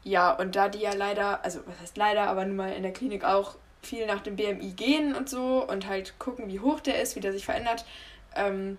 [0.04, 2.94] ja, und da die ja leider, also was heißt leider, aber nun mal in der
[2.94, 7.02] Klinik auch viel nach dem BMI gehen und so und halt gucken, wie hoch der
[7.02, 7.86] ist, wie der sich verändert,
[8.36, 8.78] ähm,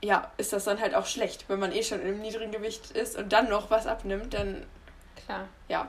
[0.00, 3.16] ja, ist das dann halt auch schlecht, wenn man eh schon im niedrigen Gewicht ist
[3.16, 4.64] und dann noch was abnimmt, dann
[5.24, 5.48] Klar.
[5.68, 5.88] ja,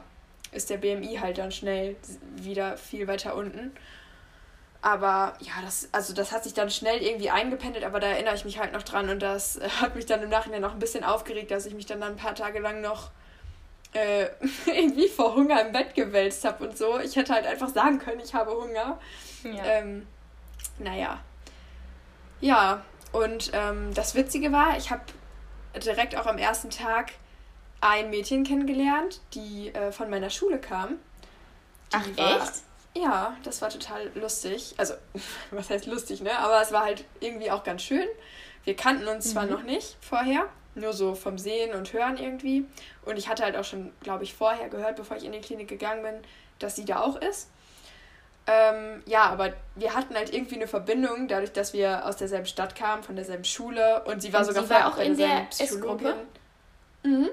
[0.52, 1.96] ist der BMI halt dann schnell
[2.36, 3.72] wieder viel weiter unten.
[4.82, 8.46] Aber ja, das, also das hat sich dann schnell irgendwie eingependelt, aber da erinnere ich
[8.46, 11.52] mich halt noch dran und das hat mich dann im Nachhinein noch ein bisschen aufgeregt,
[11.52, 13.12] dass ich mich dann, dann ein paar Tage lang noch
[13.94, 14.28] äh,
[14.66, 17.00] irgendwie vor Hunger im Bett gewälzt habe und so.
[17.00, 19.00] Ich hätte halt einfach sagen können, ich habe Hunger.
[19.44, 19.64] Ja.
[19.66, 20.08] Ähm,
[20.78, 21.20] naja.
[22.42, 25.02] Ja, und ähm, das Witzige war, ich habe
[25.84, 27.12] direkt auch am ersten Tag
[27.82, 31.00] ein Mädchen kennengelernt, die äh, von meiner Schule kam.
[31.92, 32.54] Die Ach, war, echt?
[32.96, 34.74] Ja, das war total lustig.
[34.78, 34.96] Also,
[35.52, 36.38] was heißt lustig, ne?
[36.40, 38.08] Aber es war halt irgendwie auch ganz schön.
[38.64, 39.32] Wir kannten uns mhm.
[39.32, 42.66] zwar noch nicht vorher, nur so vom Sehen und Hören irgendwie.
[43.06, 45.68] Und ich hatte halt auch schon, glaube ich, vorher gehört, bevor ich in die Klinik
[45.68, 46.16] gegangen bin,
[46.60, 47.50] dass sie da auch ist.
[48.48, 52.76] Ähm, ja, aber wir hatten halt irgendwie eine Verbindung, dadurch, dass wir aus derselben Stadt
[52.76, 56.16] kamen, von derselben Schule und sie war und sogar sie war auch in der S-Gruppe.
[57.04, 57.30] Mhm.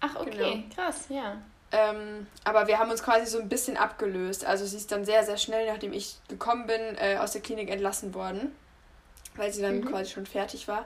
[0.00, 0.74] Ach, okay, genau.
[0.74, 1.36] krass, ja.
[1.72, 4.44] Ähm, aber wir haben uns quasi so ein bisschen abgelöst.
[4.44, 7.70] Also sie ist dann sehr, sehr schnell, nachdem ich gekommen bin, äh, aus der Klinik
[7.70, 8.54] entlassen worden,
[9.36, 9.86] weil sie dann mhm.
[9.86, 10.84] quasi schon fertig war.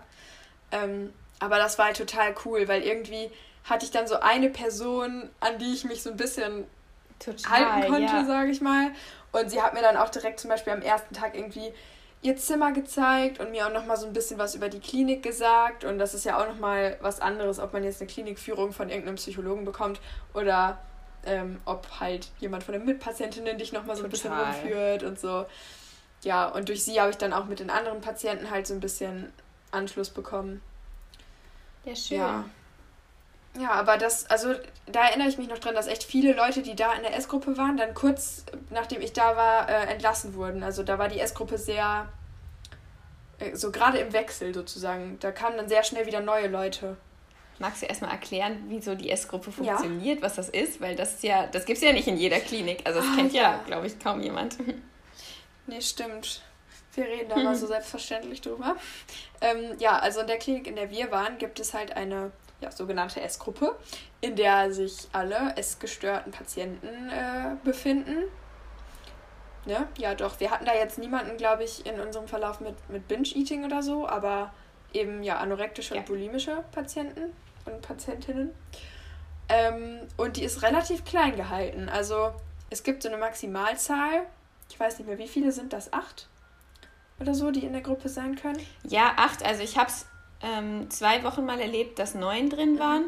[0.71, 3.31] Ähm, aber das war halt total cool, weil irgendwie
[3.65, 6.65] hatte ich dann so eine Person, an die ich mich so ein bisschen
[7.19, 8.25] total, halten konnte, ja.
[8.25, 8.93] sage ich mal.
[9.33, 11.73] Und sie hat mir dann auch direkt zum Beispiel am ersten Tag irgendwie
[12.27, 15.85] ihr Zimmer gezeigt und mir auch nochmal so ein bisschen was über die Klinik gesagt.
[15.85, 19.17] Und das ist ja auch nochmal was anderes, ob man jetzt eine Klinikführung von irgendeinem
[19.17, 20.01] Psychologen bekommt
[20.35, 20.79] oder
[21.25, 25.47] ähm, ob halt jemand von den Mitpatientinnen dich nochmal so ein bisschen rumführt und so.
[26.23, 28.81] Ja, und durch sie habe ich dann auch mit den anderen Patienten halt so ein
[28.81, 29.33] bisschen
[29.71, 30.61] Anschluss bekommen.
[31.85, 32.19] Ja, schön.
[32.19, 32.45] Ja.
[33.59, 34.55] Ja, aber das, also
[34.87, 37.57] da erinnere ich mich noch dran, dass echt viele Leute, die da in der S-Gruppe
[37.57, 40.63] waren, dann kurz nachdem ich da war, äh, entlassen wurden.
[40.63, 42.09] Also da war die S-Gruppe sehr,
[43.55, 45.19] so gerade im Wechsel sozusagen.
[45.21, 46.97] Da kamen dann sehr schnell wieder neue Leute.
[47.59, 50.23] Magst du erstmal erklären, wie so die S-Gruppe funktioniert, ja.
[50.23, 50.81] was das ist?
[50.81, 52.83] Weil das ist ja, das gibt es ja nicht in jeder Klinik.
[52.85, 54.57] Also das ah, kennt ja, ja glaube ich, kaum jemand.
[55.67, 56.43] Nee, stimmt.
[56.95, 58.77] Wir reden da mal so selbstverständlich drüber.
[59.41, 62.31] Ähm, ja, also in der Klinik, in der wir waren, gibt es halt eine
[62.61, 63.77] ja, sogenannte S-Gruppe,
[64.21, 68.25] in der sich alle essgestörten Patienten äh, befinden.
[69.67, 69.89] Ne?
[69.99, 73.65] Ja, doch, wir hatten da jetzt niemanden, glaube ich, in unserem Verlauf mit, mit Binge-Eating
[73.65, 74.53] oder so, aber
[74.93, 76.01] eben ja anorektische ja.
[76.01, 77.33] und bulimische Patienten
[77.65, 78.53] und Patientinnen.
[79.49, 81.89] Ähm, und die ist relativ klein gehalten.
[81.89, 82.33] Also
[82.71, 84.27] es gibt so eine Maximalzahl.
[84.71, 85.93] Ich weiß nicht mehr, wie viele sind das?
[85.93, 86.29] Acht?
[87.21, 88.61] Oder so, die in der Gruppe sein können?
[88.85, 89.45] Ja, acht.
[89.45, 90.07] Also ich habe es
[90.43, 93.07] ähm, zwei Wochen mal erlebt, dass neun drin waren.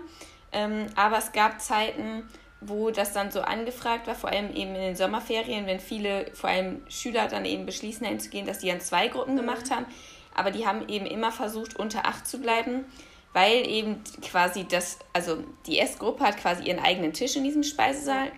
[0.51, 2.29] Ähm, aber es gab Zeiten,
[2.61, 6.51] wo das dann so angefragt war, vor allem eben in den Sommerferien, wenn viele, vor
[6.51, 9.39] allem Schüler dann eben beschließen, hinzugehen, dass die dann zwei Gruppen mhm.
[9.39, 9.87] gemacht haben.
[10.35, 12.85] Aber die haben eben immer versucht, unter acht zu bleiben,
[13.33, 18.31] weil eben quasi das, also die S-Gruppe hat quasi ihren eigenen Tisch in diesem Speisesaal.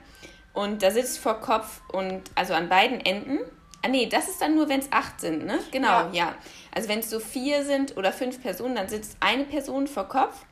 [0.53, 3.39] Und da sitzt vor Kopf und also an beiden Enden
[3.83, 5.59] Ah nee, das ist dann nur, wenn es acht sind, ne?
[5.71, 6.11] Genau, ja.
[6.13, 6.35] ja.
[6.75, 10.45] Also wenn es so vier sind oder fünf Personen, dann sitzt eine Person vor Kopf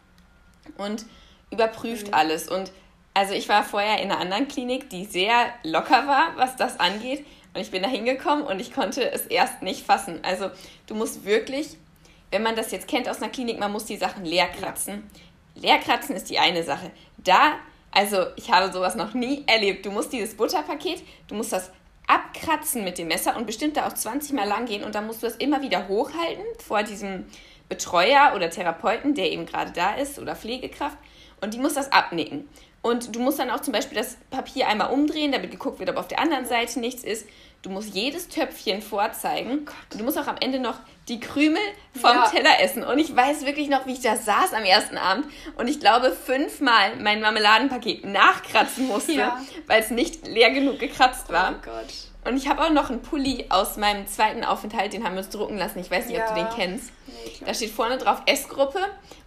[0.79, 1.05] und
[1.51, 2.15] überprüft mhm.
[2.15, 2.49] alles.
[2.49, 2.73] Und
[3.19, 7.27] also ich war vorher in einer anderen Klinik, die sehr locker war, was das angeht.
[7.53, 10.21] Und ich bin da hingekommen und ich konnte es erst nicht fassen.
[10.23, 10.51] Also
[10.87, 11.77] du musst wirklich,
[12.31, 15.03] wenn man das jetzt kennt aus einer Klinik, man muss die Sachen leer kratzen.
[15.57, 16.93] Leer kratzen ist die eine Sache.
[17.17, 17.55] Da,
[17.91, 19.85] also ich habe sowas noch nie erlebt.
[19.85, 21.73] Du musst dieses Butterpaket, du musst das
[22.07, 25.25] abkratzen mit dem Messer und bestimmt da auch 20 Mal lang gehen und dann musst
[25.25, 27.25] du das immer wieder hochhalten vor diesem
[27.69, 30.97] Betreuer oder Therapeuten, der eben gerade da ist oder Pflegekraft
[31.41, 32.49] und die muss das abnicken.
[32.89, 35.97] Und du musst dann auch zum Beispiel das Papier einmal umdrehen, damit geguckt wird, ob
[35.97, 37.27] auf der anderen Seite nichts ist.
[37.61, 39.67] Du musst jedes Töpfchen vorzeigen.
[39.67, 40.79] Oh und du musst auch am Ende noch
[41.09, 41.61] die Krümel
[41.93, 42.29] vom ja.
[42.29, 42.85] Teller essen.
[42.85, 45.27] Und ich weiß wirklich noch, wie ich da saß am ersten Abend
[45.57, 49.41] und ich glaube fünfmal mein Marmeladenpaket nachkratzen musste, ja.
[49.67, 51.57] weil es nicht leer genug gekratzt war.
[51.57, 52.08] Oh Gott.
[52.25, 55.31] Und ich habe auch noch einen Pulli aus meinem zweiten Aufenthalt, den haben wir uns
[55.31, 55.79] drucken lassen.
[55.79, 56.29] Ich weiß nicht, ja.
[56.29, 56.91] ob du den kennst.
[57.07, 58.81] Nee, da steht vorne drauf S-Gruppe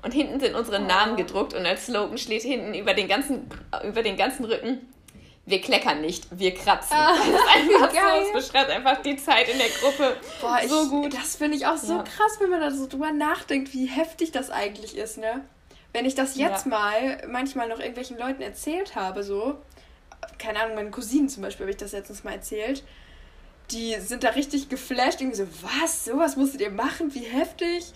[0.03, 0.85] und hinten sind unsere oh.
[0.85, 3.49] Namen gedruckt und als Slogan steht hinten über den ganzen,
[3.83, 4.87] über den ganzen Rücken
[5.45, 6.95] wir kleckern nicht, wir kratzen.
[6.95, 8.25] Ah, das ist einfach geil.
[8.31, 11.13] so, es beschreibt einfach die Zeit in der Gruppe Boah, so ich, gut.
[11.13, 12.03] Das finde ich auch so ja.
[12.03, 15.43] krass, wenn man da so drüber nachdenkt, wie heftig das eigentlich ist, ne?
[15.93, 16.69] Wenn ich das jetzt ja.
[16.69, 19.57] mal manchmal noch irgendwelchen Leuten erzählt habe, so,
[20.41, 22.83] keine Ahnung, meinen Cousinen zum Beispiel habe ich das letztens mal erzählt,
[23.71, 27.93] die sind da richtig geflasht, irgendwie so, was, sowas musstet ihr machen, wie heftig,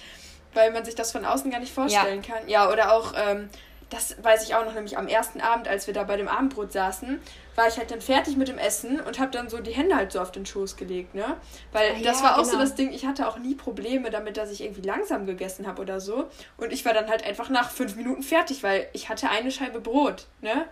[0.54, 2.36] weil man sich das von außen gar nicht vorstellen ja.
[2.36, 2.48] kann.
[2.48, 3.50] Ja, oder auch, ähm,
[3.90, 6.72] das weiß ich auch noch, nämlich am ersten Abend, als wir da bei dem Abendbrot
[6.72, 7.20] saßen,
[7.56, 10.12] war ich halt dann fertig mit dem Essen und habe dann so die Hände halt
[10.12, 11.38] so auf den Schoß gelegt, ne?
[11.72, 12.54] Weil ah, das ja, war auch genau.
[12.54, 15.82] so das Ding, ich hatte auch nie Probleme damit, dass ich irgendwie langsam gegessen habe
[15.82, 16.30] oder so.
[16.58, 19.80] Und ich war dann halt einfach nach fünf Minuten fertig, weil ich hatte eine Scheibe
[19.80, 20.66] Brot, ne?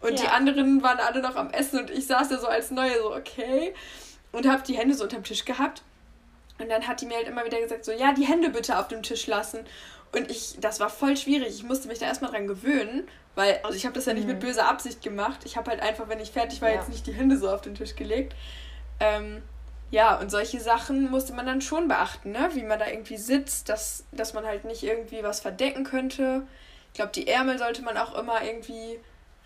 [0.00, 0.26] Und ja.
[0.26, 3.14] die anderen waren alle noch am Essen und ich saß da so als Neue so,
[3.14, 3.74] okay.
[4.32, 5.82] Und habe die Hände so unterm Tisch gehabt.
[6.58, 8.88] Und dann hat die mir halt immer wieder gesagt, so, ja, die Hände bitte auf
[8.88, 9.60] dem Tisch lassen.
[10.12, 11.48] Und ich, das war voll schwierig.
[11.48, 14.32] Ich musste mich da erstmal dran gewöhnen, weil, also ich habe das ja nicht mhm.
[14.32, 15.40] mit böser Absicht gemacht.
[15.44, 16.76] Ich habe halt einfach, wenn ich fertig war, ja.
[16.76, 18.34] jetzt nicht die Hände so auf den Tisch gelegt.
[19.00, 19.42] Ähm,
[19.90, 22.50] ja, und solche Sachen musste man dann schon beachten, ne?
[22.52, 26.42] Wie man da irgendwie sitzt, dass, dass man halt nicht irgendwie was verdecken könnte.
[26.88, 28.98] Ich glaube, die Ärmel sollte man auch immer irgendwie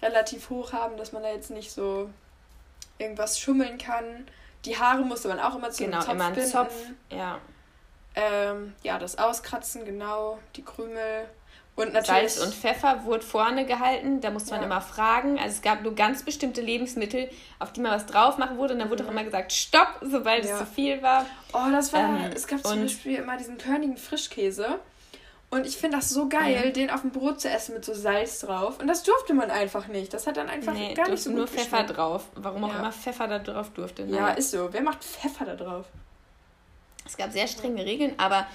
[0.02, 2.10] relativ hoch haben, dass man da jetzt nicht so
[2.98, 4.26] irgendwas schummeln kann.
[4.64, 6.50] Die Haare musste man auch immer zu genau, einem Zopf immer einen binden.
[6.50, 6.74] Zopf,
[7.10, 7.38] ja.
[8.14, 11.28] Ähm, ja, das Auskratzen, genau, die Krümel.
[11.74, 12.34] Und natürlich.
[12.34, 14.66] Salz und Pfeffer wurde vorne gehalten, da musste man ja.
[14.66, 15.38] immer fragen.
[15.38, 18.74] Also es gab nur ganz bestimmte Lebensmittel, auf die man was drauf machen wurde.
[18.74, 19.08] Und dann wurde mhm.
[19.08, 20.52] auch immer gesagt, stopp, sobald ja.
[20.52, 21.24] es zu viel war.
[21.54, 22.00] Oh, das war.
[22.00, 24.80] Ähm, es gab zum Beispiel immer diesen körnigen Frischkäse.
[25.52, 26.72] Und ich finde das so geil, mhm.
[26.72, 28.80] den auf dem Brot zu essen mit so Salz drauf.
[28.80, 30.14] Und das durfte man einfach nicht.
[30.14, 32.24] Das hat dann einfach nee, gar nicht so gut nur Pfeffer drauf.
[32.36, 34.02] Warum auch immer Pfeffer da drauf durfte.
[34.02, 34.14] Nein.
[34.14, 34.70] Ja, ist so.
[34.72, 35.84] Wer macht Pfeffer da drauf?
[37.04, 38.46] Es gab sehr strenge Regeln, aber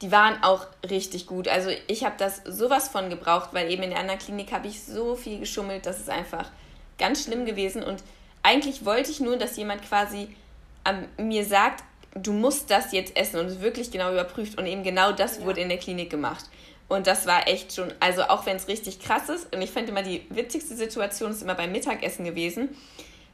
[0.00, 1.46] die waren auch richtig gut.
[1.46, 4.82] Also ich habe das sowas von gebraucht, weil eben in der anderen Klinik habe ich
[4.82, 6.50] so viel geschummelt, das ist einfach
[6.96, 7.82] ganz schlimm gewesen.
[7.82, 8.02] Und
[8.42, 10.34] eigentlich wollte ich nur, dass jemand quasi
[10.86, 11.84] ähm, mir sagt,
[12.22, 14.58] du musst das jetzt essen und es wirklich genau überprüft.
[14.58, 15.44] Und eben genau das ja.
[15.44, 16.44] wurde in der Klinik gemacht.
[16.88, 19.88] Und das war echt schon, also auch wenn es richtig krass ist, und ich fand
[19.88, 22.68] immer die witzigste Situation ist immer beim Mittagessen gewesen,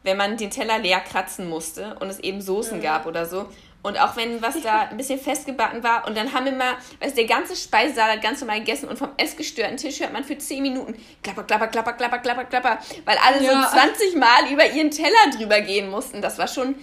[0.02, 2.82] wenn man den Teller leer kratzen musste und es eben Soßen mhm.
[2.82, 3.46] gab oder so.
[3.82, 7.16] Und auch wenn was da ein bisschen festgebacken war und dann haben wir mal, weißt
[7.16, 10.94] der ganze Speisesalat ganz normal gegessen und vom essgestörten Tisch hört man für 10 Minuten
[11.22, 13.64] klapper, klapper, klapper, klapper, klapper, klapper, weil alle ja.
[13.64, 16.22] so 20 Mal über ihren Teller drüber gehen mussten.
[16.22, 16.74] Das war schon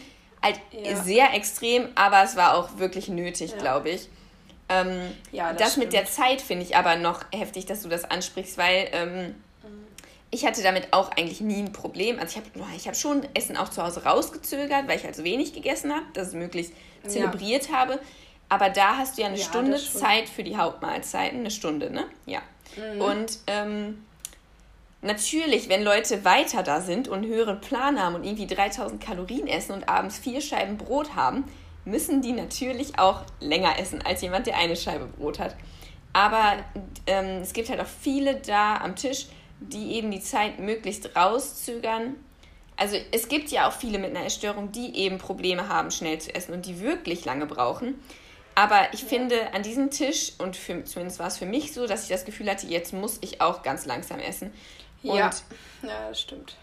[0.42, 0.96] halt ja.
[0.96, 3.58] sehr extrem, aber es war auch wirklich nötig, ja.
[3.58, 4.10] glaube ich.
[4.70, 5.00] Ähm,
[5.32, 8.58] ja, das, das mit der Zeit finde ich aber noch heftig, dass du das ansprichst,
[8.58, 9.36] weil ähm,
[10.32, 12.20] ich hatte damit auch eigentlich nie ein Problem.
[12.20, 15.24] Also ich habe ich hab schon Essen auch zu Hause rausgezögert, weil ich halt so
[15.24, 16.74] wenig gegessen habe, dass ich es möglichst
[17.08, 17.78] zelebriert ja.
[17.78, 18.00] habe.
[18.48, 22.06] Aber da hast du ja eine ja, Stunde Zeit für die Hauptmahlzeiten, eine Stunde, ne?
[22.26, 22.42] Ja.
[22.76, 23.02] Mhm.
[23.02, 24.06] Und ähm,
[25.02, 29.48] natürlich, wenn Leute weiter da sind und einen höheren Plan haben und irgendwie 3000 Kalorien
[29.48, 31.46] essen und abends vier Scheiben Brot haben,
[31.86, 35.56] müssen die natürlich auch länger essen als jemand, der eine Scheibe Brot hat.
[36.14, 36.58] Aber
[37.08, 39.28] ähm, es gibt halt auch viele da am Tisch,
[39.60, 42.16] die eben die Zeit möglichst rauszögern.
[42.78, 46.34] Also es gibt ja auch viele mit einer Essstörung, die eben Probleme haben, schnell zu
[46.34, 47.96] essen und die wirklich lange brauchen.
[48.56, 49.08] Aber ich ja.
[49.08, 52.26] finde, an diesem Tisch, und für, zumindest war es für mich so, dass ich das
[52.26, 54.52] Gefühl hatte, jetzt muss ich auch ganz langsam essen.
[55.04, 55.32] Und ja,
[55.84, 56.56] ja das stimmt.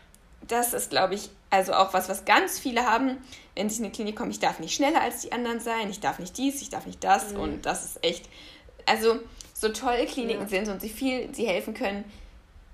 [0.47, 3.18] Das ist, glaube ich, also auch was, was ganz viele haben,
[3.55, 4.30] wenn sie in die Klinik kommen.
[4.30, 7.03] Ich darf nicht schneller als die anderen sein, ich darf nicht dies, ich darf nicht
[7.03, 7.32] das.
[7.32, 7.41] Mhm.
[7.41, 8.28] Und das ist echt,
[8.84, 9.18] also
[9.55, 10.49] so toll Kliniken ja.
[10.49, 12.05] sind und sie viel, sie helfen können,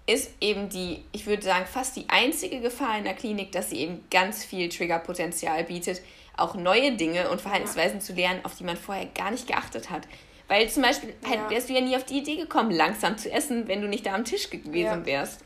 [0.06, 3.78] ist eben die, ich würde sagen, fast die einzige Gefahr in der Klinik, dass sie
[3.78, 6.02] eben ganz viel Triggerpotenzial bietet,
[6.36, 8.04] auch neue Dinge und Verhaltensweisen ja.
[8.04, 10.08] zu lernen, auf die man vorher gar nicht geachtet hat.
[10.48, 11.50] Weil zum Beispiel halt ja.
[11.50, 14.14] wärst du ja nie auf die Idee gekommen, langsam zu essen, wenn du nicht da
[14.14, 15.06] am Tisch gewesen ja.
[15.06, 15.40] wärst.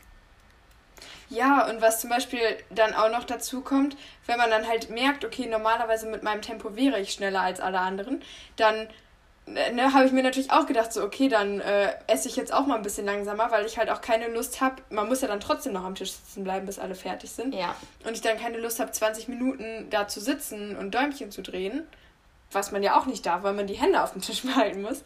[1.28, 3.96] Ja, und was zum Beispiel dann auch noch dazu kommt,
[4.26, 7.80] wenn man dann halt merkt, okay, normalerweise mit meinem Tempo wäre ich schneller als alle
[7.80, 8.22] anderen,
[8.56, 8.88] dann
[9.46, 12.66] ne, habe ich mir natürlich auch gedacht, so, okay, dann äh, esse ich jetzt auch
[12.66, 14.76] mal ein bisschen langsamer, weil ich halt auch keine Lust habe.
[14.90, 17.54] Man muss ja dann trotzdem noch am Tisch sitzen bleiben, bis alle fertig sind.
[17.54, 17.74] Ja.
[18.04, 21.86] Und ich dann keine Lust habe, 20 Minuten da zu sitzen und Däumchen zu drehen.
[22.52, 25.02] Was man ja auch nicht darf, weil man die Hände auf dem Tisch behalten muss.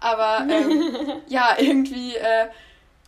[0.00, 2.48] Aber ähm, ja, irgendwie äh,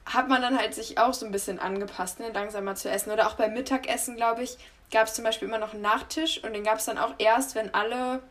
[0.06, 3.12] hat man dann halt sich auch so ein bisschen angepasst, ne, langsamer zu essen.
[3.12, 4.56] Oder auch beim Mittagessen, glaube ich,
[4.90, 7.54] gab es zum Beispiel immer noch einen Nachtisch und den gab es dann auch erst,
[7.54, 8.22] wenn alle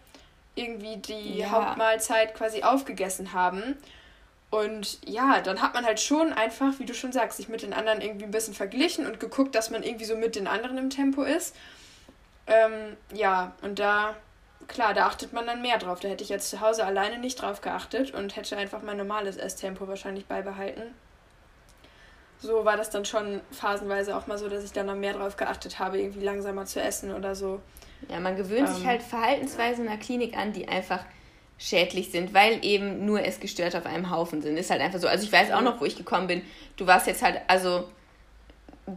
[0.56, 1.52] irgendwie die ja.
[1.52, 3.78] Hauptmahlzeit quasi aufgegessen haben.
[4.50, 7.74] Und ja, dann hat man halt schon einfach, wie du schon sagst, sich mit den
[7.74, 10.90] anderen irgendwie ein bisschen verglichen und geguckt, dass man irgendwie so mit den anderen im
[10.90, 11.56] Tempo ist.
[12.48, 14.14] Ähm, ja, und da,
[14.68, 16.02] klar, da achtet man dann mehr drauf.
[16.02, 19.38] Da hätte ich jetzt zu Hause alleine nicht drauf geachtet und hätte einfach mein normales
[19.38, 20.94] Esstempo wahrscheinlich beibehalten.
[22.42, 25.38] So war das dann schon phasenweise auch mal so, dass ich dann noch mehr drauf
[25.38, 27.62] geachtet habe, irgendwie langsamer zu essen oder so.
[28.10, 31.06] Ja, man gewöhnt ähm, sich halt Verhaltensweisen in der Klinik an, die einfach
[31.60, 34.58] schädlich sind, weil eben nur es gestört auf einem Haufen sind.
[34.58, 35.08] Ist halt einfach so.
[35.08, 36.42] Also ich weiß auch noch, wo ich gekommen bin.
[36.78, 37.88] Du warst jetzt halt, also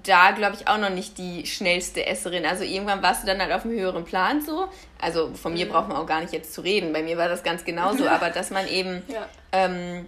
[0.03, 2.47] da glaube ich auch noch nicht die schnellste Esserin.
[2.47, 4.69] Also irgendwann warst du dann halt auf einem höheren Plan so.
[4.99, 5.71] Also von mir mhm.
[5.71, 6.95] braucht man auch gar nicht jetzt zu reden.
[6.95, 8.09] Bei mir war das ganz genauso.
[8.09, 9.27] aber dass man eben, ja.
[9.53, 10.07] Ähm,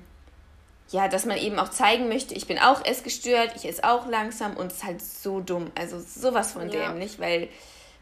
[0.90, 4.56] ja, dass man eben auch zeigen möchte, ich bin auch essgestört, ich esse auch langsam
[4.56, 5.70] und es ist halt so dumm.
[5.74, 6.88] Also sowas von ja.
[6.88, 7.48] dämlich, weil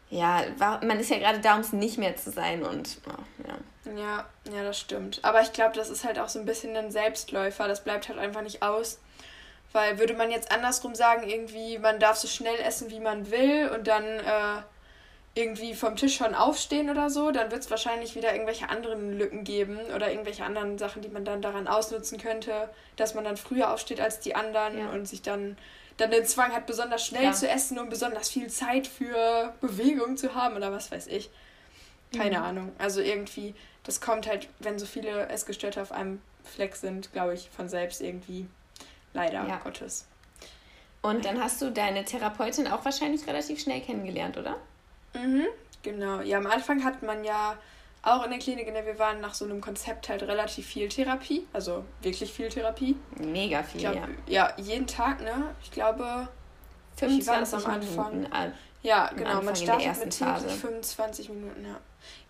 [0.09, 3.55] ja, man ist ja gerade da, um es nicht mehr zu sein und oh, ja.
[3.95, 5.19] Ja, ja, das stimmt.
[5.23, 7.67] Aber ich glaube, das ist halt auch so ein bisschen ein Selbstläufer.
[7.67, 8.99] Das bleibt halt einfach nicht aus.
[9.73, 13.69] Weil würde man jetzt andersrum sagen, irgendwie, man darf so schnell essen, wie man will
[13.75, 14.61] und dann äh,
[15.35, 19.43] irgendwie vom Tisch schon aufstehen oder so, dann wird es wahrscheinlich wieder irgendwelche anderen Lücken
[19.43, 23.73] geben oder irgendwelche anderen Sachen, die man dann daran ausnutzen könnte, dass man dann früher
[23.73, 24.89] aufsteht als die anderen ja.
[24.91, 25.57] und sich dann
[25.97, 27.31] dann den Zwang hat, besonders schnell ja.
[27.31, 31.29] zu essen und besonders viel Zeit für Bewegung zu haben oder was weiß ich.
[32.15, 32.43] Keine mhm.
[32.43, 32.71] Ahnung.
[32.77, 37.49] Also irgendwie, das kommt halt, wenn so viele Essgestörte auf einem Fleck sind, glaube ich,
[37.49, 38.47] von selbst irgendwie.
[39.13, 39.57] Leider ja.
[39.63, 40.05] Gottes.
[41.01, 44.57] Und dann hast du deine Therapeutin auch wahrscheinlich relativ schnell kennengelernt, oder?
[45.15, 45.45] Mhm,
[45.83, 46.21] genau.
[46.21, 47.57] Ja, am Anfang hat man ja
[48.01, 50.89] auch in der Klinik, in der wir waren, nach so einem Konzept halt relativ viel
[50.89, 51.47] Therapie.
[51.53, 52.95] Also wirklich viel Therapie.
[53.17, 54.07] Mega viel, glaub, ja.
[54.27, 55.55] Ja, jeden Tag, ne?
[55.63, 56.27] Ich glaube,
[56.97, 58.13] 25 war das am Anfang.
[58.13, 58.53] Minuten,
[58.83, 59.41] ja, genau.
[59.41, 60.47] man startet mit Phase.
[60.47, 61.79] 25 Minuten, ja.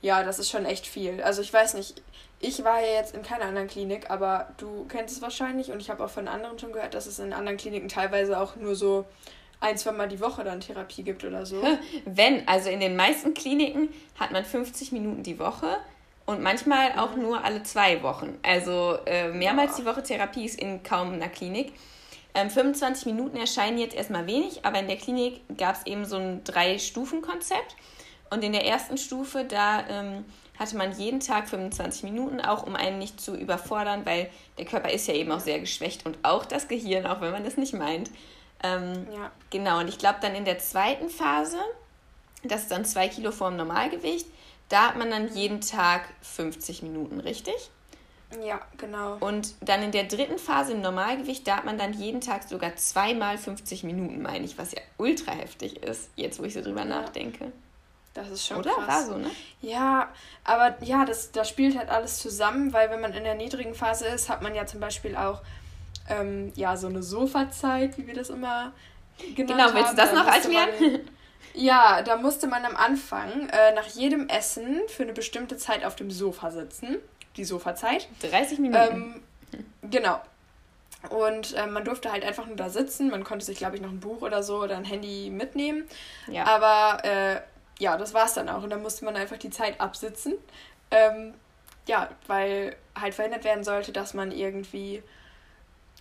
[0.01, 1.21] Ja, das ist schon echt viel.
[1.21, 2.01] Also ich weiß nicht,
[2.39, 5.89] ich war ja jetzt in keiner anderen Klinik, aber du kennst es wahrscheinlich und ich
[5.89, 9.05] habe auch von anderen schon gehört, dass es in anderen Kliniken teilweise auch nur so
[9.59, 11.61] ein, zwei Mal die Woche dann Therapie gibt oder so.
[12.05, 13.89] Wenn, also in den meisten Kliniken
[14.19, 15.77] hat man 50 Minuten die Woche
[16.25, 17.23] und manchmal auch mhm.
[17.23, 18.37] nur alle zwei Wochen.
[18.43, 19.77] Also äh, mehrmals Boah.
[19.81, 21.73] die Woche Therapie ist in kaum einer Klinik.
[22.33, 26.17] Ähm, 25 Minuten erscheinen jetzt erstmal wenig, aber in der Klinik gab es eben so
[26.17, 27.75] ein Drei-Stufen-Konzept.
[28.29, 30.25] Und in der ersten Stufe, da ähm,
[30.59, 34.89] hatte man jeden Tag 25 Minuten, auch um einen nicht zu überfordern, weil der Körper
[34.89, 37.73] ist ja eben auch sehr geschwächt und auch das Gehirn, auch wenn man das nicht
[37.73, 38.09] meint.
[38.65, 39.31] Ähm, ja.
[39.49, 41.57] Genau, und ich glaube dann in der zweiten Phase,
[42.43, 44.27] das ist dann zwei Kilo vorm Normalgewicht,
[44.69, 47.69] da hat man dann jeden Tag 50 Minuten, richtig?
[48.43, 49.17] Ja, genau.
[49.19, 52.75] Und dann in der dritten Phase im Normalgewicht, da hat man dann jeden Tag sogar
[52.75, 56.81] zweimal 50 Minuten, meine ich, was ja ultra heftig ist, jetzt wo ich so drüber
[56.81, 56.85] ja.
[56.85, 57.51] nachdenke.
[58.13, 58.71] Das ist schon Oder?
[58.71, 58.87] krass.
[58.87, 59.29] War so, ne?
[59.61, 60.09] Ja,
[60.43, 64.07] aber ja, das, das spielt halt alles zusammen, weil wenn man in der niedrigen Phase
[64.07, 65.41] ist, hat man ja zum Beispiel auch
[66.09, 68.73] ähm, ja, so eine Sofazeit, wie wir das immer
[69.17, 69.73] genannt genau, haben.
[69.73, 70.99] Genau, willst du das da noch erklären?
[71.53, 75.95] ja, da musste man am Anfang äh, nach jedem Essen für eine bestimmte Zeit auf
[75.95, 76.97] dem Sofa sitzen.
[77.37, 78.07] Die Sofazeit.
[78.21, 79.23] 30 Minuten.
[79.53, 80.21] Ähm, genau.
[81.09, 83.09] Und äh, man durfte halt einfach nur da sitzen.
[83.09, 85.87] Man konnte sich, glaube ich, noch ein Buch oder so oder ein Handy mitnehmen.
[86.27, 86.45] Ja.
[86.45, 87.41] Aber äh,
[87.79, 88.63] ja, das war es dann auch.
[88.63, 90.33] Und dann musste man einfach die Zeit absitzen.
[90.91, 91.33] Ähm,
[91.87, 95.03] ja, weil halt verhindert werden sollte, dass man irgendwie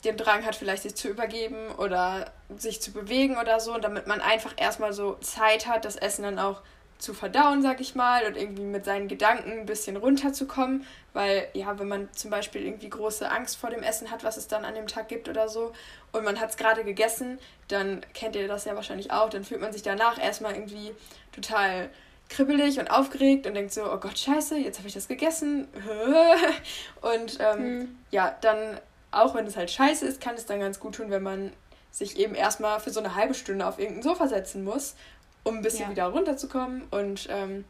[0.05, 4.07] den Drang hat, vielleicht sich zu übergeben oder sich zu bewegen oder so, und damit
[4.07, 6.63] man einfach erstmal so Zeit hat, das Essen dann auch
[6.99, 11.79] zu verdauen, sag ich mal, und irgendwie mit seinen Gedanken ein bisschen runterzukommen, weil ja,
[11.79, 14.75] wenn man zum Beispiel irgendwie große Angst vor dem Essen hat, was es dann an
[14.75, 15.73] dem Tag gibt oder so,
[16.13, 17.39] und man hat es gerade gegessen,
[17.69, 20.93] dann kennt ihr das ja wahrscheinlich auch, dann fühlt man sich danach erstmal irgendwie
[21.33, 21.91] total
[22.29, 25.69] kribbelig und aufgeregt und denkt so, oh Gott, scheiße, jetzt habe ich das gegessen.
[27.03, 27.99] und ähm, hm.
[28.11, 28.81] ja, dann
[29.15, 31.53] auch wenn es halt scheiße ist, kann es dann ganz gut tun, wenn man
[31.91, 34.97] sich eben erstmal für so eine halbe Stunde auf irgendein Sofa setzen muss,
[35.45, 35.91] um ein bisschen ja.
[35.91, 36.83] wieder runterzukommen.
[36.91, 37.65] Und ähm,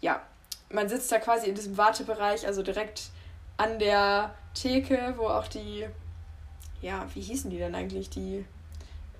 [0.00, 0.22] ja,
[0.70, 3.10] man sitzt da quasi in diesem Wartebereich, also direkt
[3.58, 5.86] an der Theke, wo auch die,
[6.80, 8.08] ja, wie hießen die denn eigentlich?
[8.08, 8.46] Die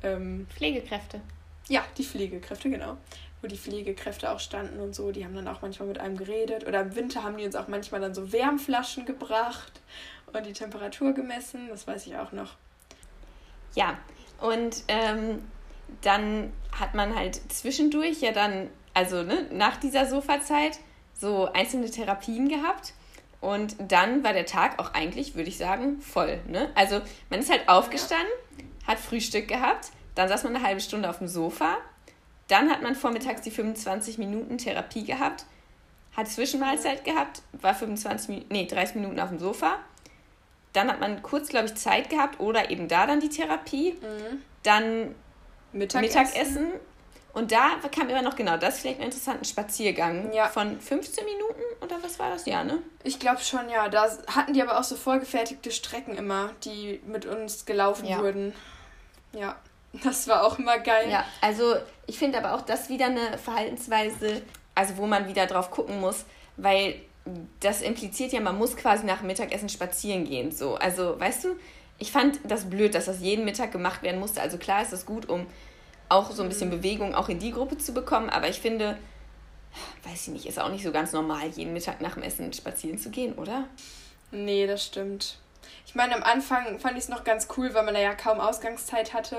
[0.02, 1.20] ähm, Pflegekräfte.
[1.68, 2.96] Ja, die Pflegekräfte, genau.
[3.42, 6.66] Wo die Pflegekräfte auch standen und so, die haben dann auch manchmal mit einem geredet.
[6.66, 9.80] Oder im Winter haben die uns auch manchmal dann so Wärmflaschen gebracht
[10.32, 12.56] und die Temperatur gemessen, das weiß ich auch noch.
[13.74, 13.98] Ja,
[14.40, 15.44] und ähm,
[16.02, 20.78] dann hat man halt zwischendurch ja dann, also ne, nach dieser Sofazeit,
[21.14, 22.94] so einzelne Therapien gehabt.
[23.40, 26.40] Und dann war der Tag auch eigentlich, würde ich sagen, voll.
[26.46, 26.70] Ne?
[26.74, 27.00] Also
[27.30, 28.28] man ist halt aufgestanden,
[28.58, 28.88] ja.
[28.88, 31.78] hat Frühstück gehabt, dann saß man eine halbe Stunde auf dem Sofa,
[32.48, 35.46] Dann hat man vormittags die 25 Minuten Therapie gehabt,
[36.16, 39.78] hat Zwischenmahlzeit gehabt, war 25 nee, 30 Minuten auf dem Sofa.
[40.72, 43.92] Dann hat man kurz, glaube ich, Zeit gehabt oder eben da dann die Therapie.
[43.92, 44.42] Mhm.
[44.62, 45.14] Dann
[45.72, 46.22] Mittagessen.
[46.22, 46.66] Mittagessen.
[47.32, 50.48] Und da kam immer noch genau das vielleicht ein interessanten Spaziergang ja.
[50.48, 52.44] von 15 Minuten oder was war das?
[52.46, 52.82] Ja, ne?
[53.04, 53.88] Ich glaube schon, ja.
[53.88, 58.18] Da hatten die aber auch so vorgefertigte Strecken immer, die mit uns gelaufen ja.
[58.18, 58.52] wurden.
[59.32, 59.56] Ja.
[60.04, 61.10] Das war auch immer geil.
[61.10, 61.74] Ja, also
[62.06, 64.42] ich finde aber auch das wieder eine Verhaltensweise,
[64.74, 66.24] also wo man wieder drauf gucken muss,
[66.56, 67.00] weil
[67.60, 70.52] das impliziert ja, man muss quasi nach dem Mittagessen spazieren gehen.
[70.52, 70.74] So.
[70.76, 71.48] Also, weißt du,
[71.98, 74.40] ich fand das blöd, dass das jeden Mittag gemacht werden musste.
[74.40, 75.46] Also klar ist das gut, um
[76.08, 76.78] auch so ein bisschen mhm.
[76.78, 78.98] Bewegung auch in die Gruppe zu bekommen, aber ich finde,
[80.04, 82.98] weiß ich nicht, ist auch nicht so ganz normal, jeden Mittag nach dem Essen spazieren
[82.98, 83.68] zu gehen, oder?
[84.32, 85.38] Nee, das stimmt.
[85.86, 88.40] Ich meine, am Anfang fand ich es noch ganz cool, weil man da ja kaum
[88.40, 89.36] Ausgangszeit hatte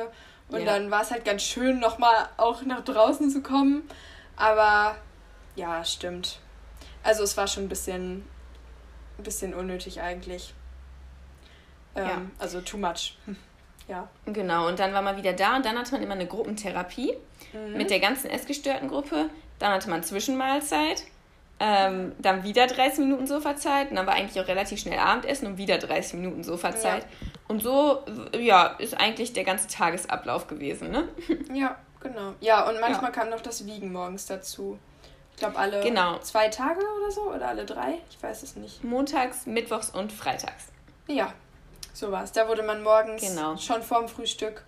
[0.49, 0.65] und ja.
[0.65, 3.83] dann war es halt ganz schön, nochmal auch nach draußen zu kommen.
[4.35, 4.95] Aber
[5.55, 6.39] ja, stimmt.
[7.03, 8.25] Also es war schon ein bisschen,
[9.17, 10.53] ein bisschen unnötig eigentlich.
[11.95, 12.21] Ähm, ja.
[12.39, 13.17] Also too much.
[13.87, 14.07] ja.
[14.25, 17.13] Genau, und dann war man wieder da und dann hatte man immer eine Gruppentherapie
[17.53, 17.77] mhm.
[17.77, 19.29] mit der ganzen essgestörten Gruppe.
[19.59, 21.03] Dann hatte man Zwischenmahlzeit
[21.63, 25.57] ähm, dann wieder 30 Minuten Sofazeit und dann war eigentlich auch relativ schnell Abendessen und
[25.59, 27.03] wieder 30 Minuten Sofazeit.
[27.03, 27.09] Ja.
[27.47, 28.03] Und so,
[28.35, 31.07] ja, ist eigentlich der ganze Tagesablauf gewesen, ne?
[31.53, 32.33] Ja, genau.
[32.39, 33.19] Ja, und manchmal ja.
[33.19, 34.79] kam noch das Wiegen morgens dazu.
[35.41, 36.19] Ich glaube, alle genau.
[36.19, 38.83] zwei Tage oder so oder alle drei, ich weiß es nicht.
[38.83, 40.67] Montags, Mittwochs und Freitags.
[41.07, 41.33] Ja,
[41.93, 42.31] so war es.
[42.31, 43.57] Da wurde man morgens genau.
[43.57, 44.63] schon vorm Frühstück,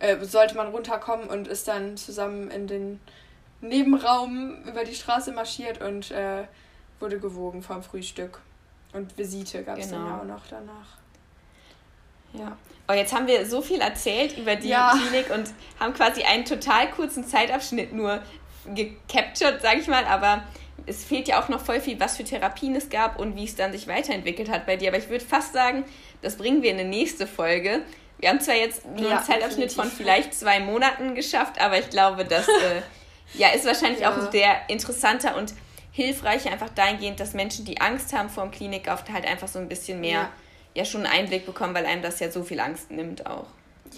[0.00, 3.00] äh, sollte man runterkommen und ist dann zusammen in den
[3.60, 6.42] Nebenraum über die Straße marschiert und äh,
[6.98, 8.40] wurde gewogen vom Frühstück.
[8.92, 9.98] Und Visite gab es genau.
[9.98, 10.98] dann ja auch noch danach.
[12.32, 12.56] Ja.
[12.88, 14.90] Oh, jetzt haben wir so viel erzählt über die ja.
[14.90, 18.20] Klinik und haben quasi einen total kurzen Zeitabschnitt nur
[18.74, 20.44] gecaptured, sag ich mal, aber
[20.86, 23.54] es fehlt ja auch noch voll viel, was für Therapien es gab und wie es
[23.54, 24.88] dann sich weiterentwickelt hat bei dir.
[24.88, 25.84] Aber ich würde fast sagen,
[26.22, 27.82] das bringen wir in eine nächste Folge.
[28.18, 31.90] Wir haben zwar jetzt nur ja, einen Zeitabschnitt von vielleicht zwei Monaten geschafft, aber ich
[31.90, 32.82] glaube, dass äh,
[33.34, 34.10] Ja, ist wahrscheinlich ja.
[34.10, 35.54] auch sehr interessanter und
[35.92, 39.68] hilfreicher, einfach dahingehend, dass Menschen, die Angst haben vor dem Klinikaufenthalt, halt einfach so ein
[39.68, 40.30] bisschen mehr, ja.
[40.74, 43.46] ja, schon einen Einblick bekommen, weil einem das ja so viel Angst nimmt auch.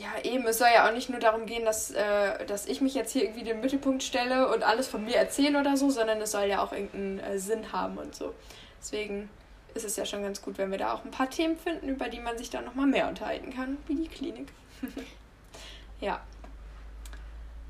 [0.00, 0.46] Ja, eben.
[0.46, 3.24] Es soll ja auch nicht nur darum gehen, dass, äh, dass ich mich jetzt hier
[3.24, 6.62] irgendwie den Mittelpunkt stelle und alles von mir erzähle oder so, sondern es soll ja
[6.62, 8.34] auch irgendeinen äh, Sinn haben und so.
[8.80, 9.28] Deswegen
[9.74, 12.08] ist es ja schon ganz gut, wenn wir da auch ein paar Themen finden, über
[12.08, 14.48] die man sich dann nochmal mehr unterhalten kann, wie die Klinik.
[16.00, 16.20] ja.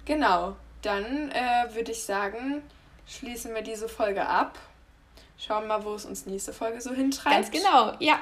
[0.05, 2.63] Genau dann äh, würde ich sagen,
[3.07, 4.59] schließen wir diese Folge ab.
[5.45, 7.35] Schauen mal, wo es uns nächste Folge so hintreibt.
[7.35, 8.21] Ganz genau, ja.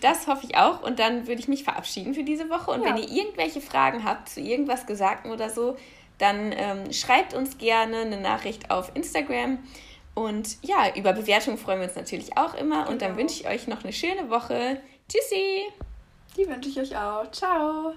[0.00, 0.82] Das hoffe ich auch.
[0.82, 2.70] Und dann würde ich mich verabschieden für diese Woche.
[2.70, 2.90] Und ja.
[2.90, 5.76] wenn ihr irgendwelche Fragen habt zu irgendwas Gesagten oder so,
[6.18, 9.58] dann ähm, schreibt uns gerne eine Nachricht auf Instagram.
[10.14, 12.82] Und ja, über Bewertungen freuen wir uns natürlich auch immer.
[12.82, 12.90] Genau.
[12.90, 13.22] Und dann genau.
[13.22, 14.80] wünsche ich euch noch eine schöne Woche.
[15.08, 15.64] Tschüssi!
[16.36, 17.28] Die wünsche ich euch auch.
[17.32, 17.94] Ciao!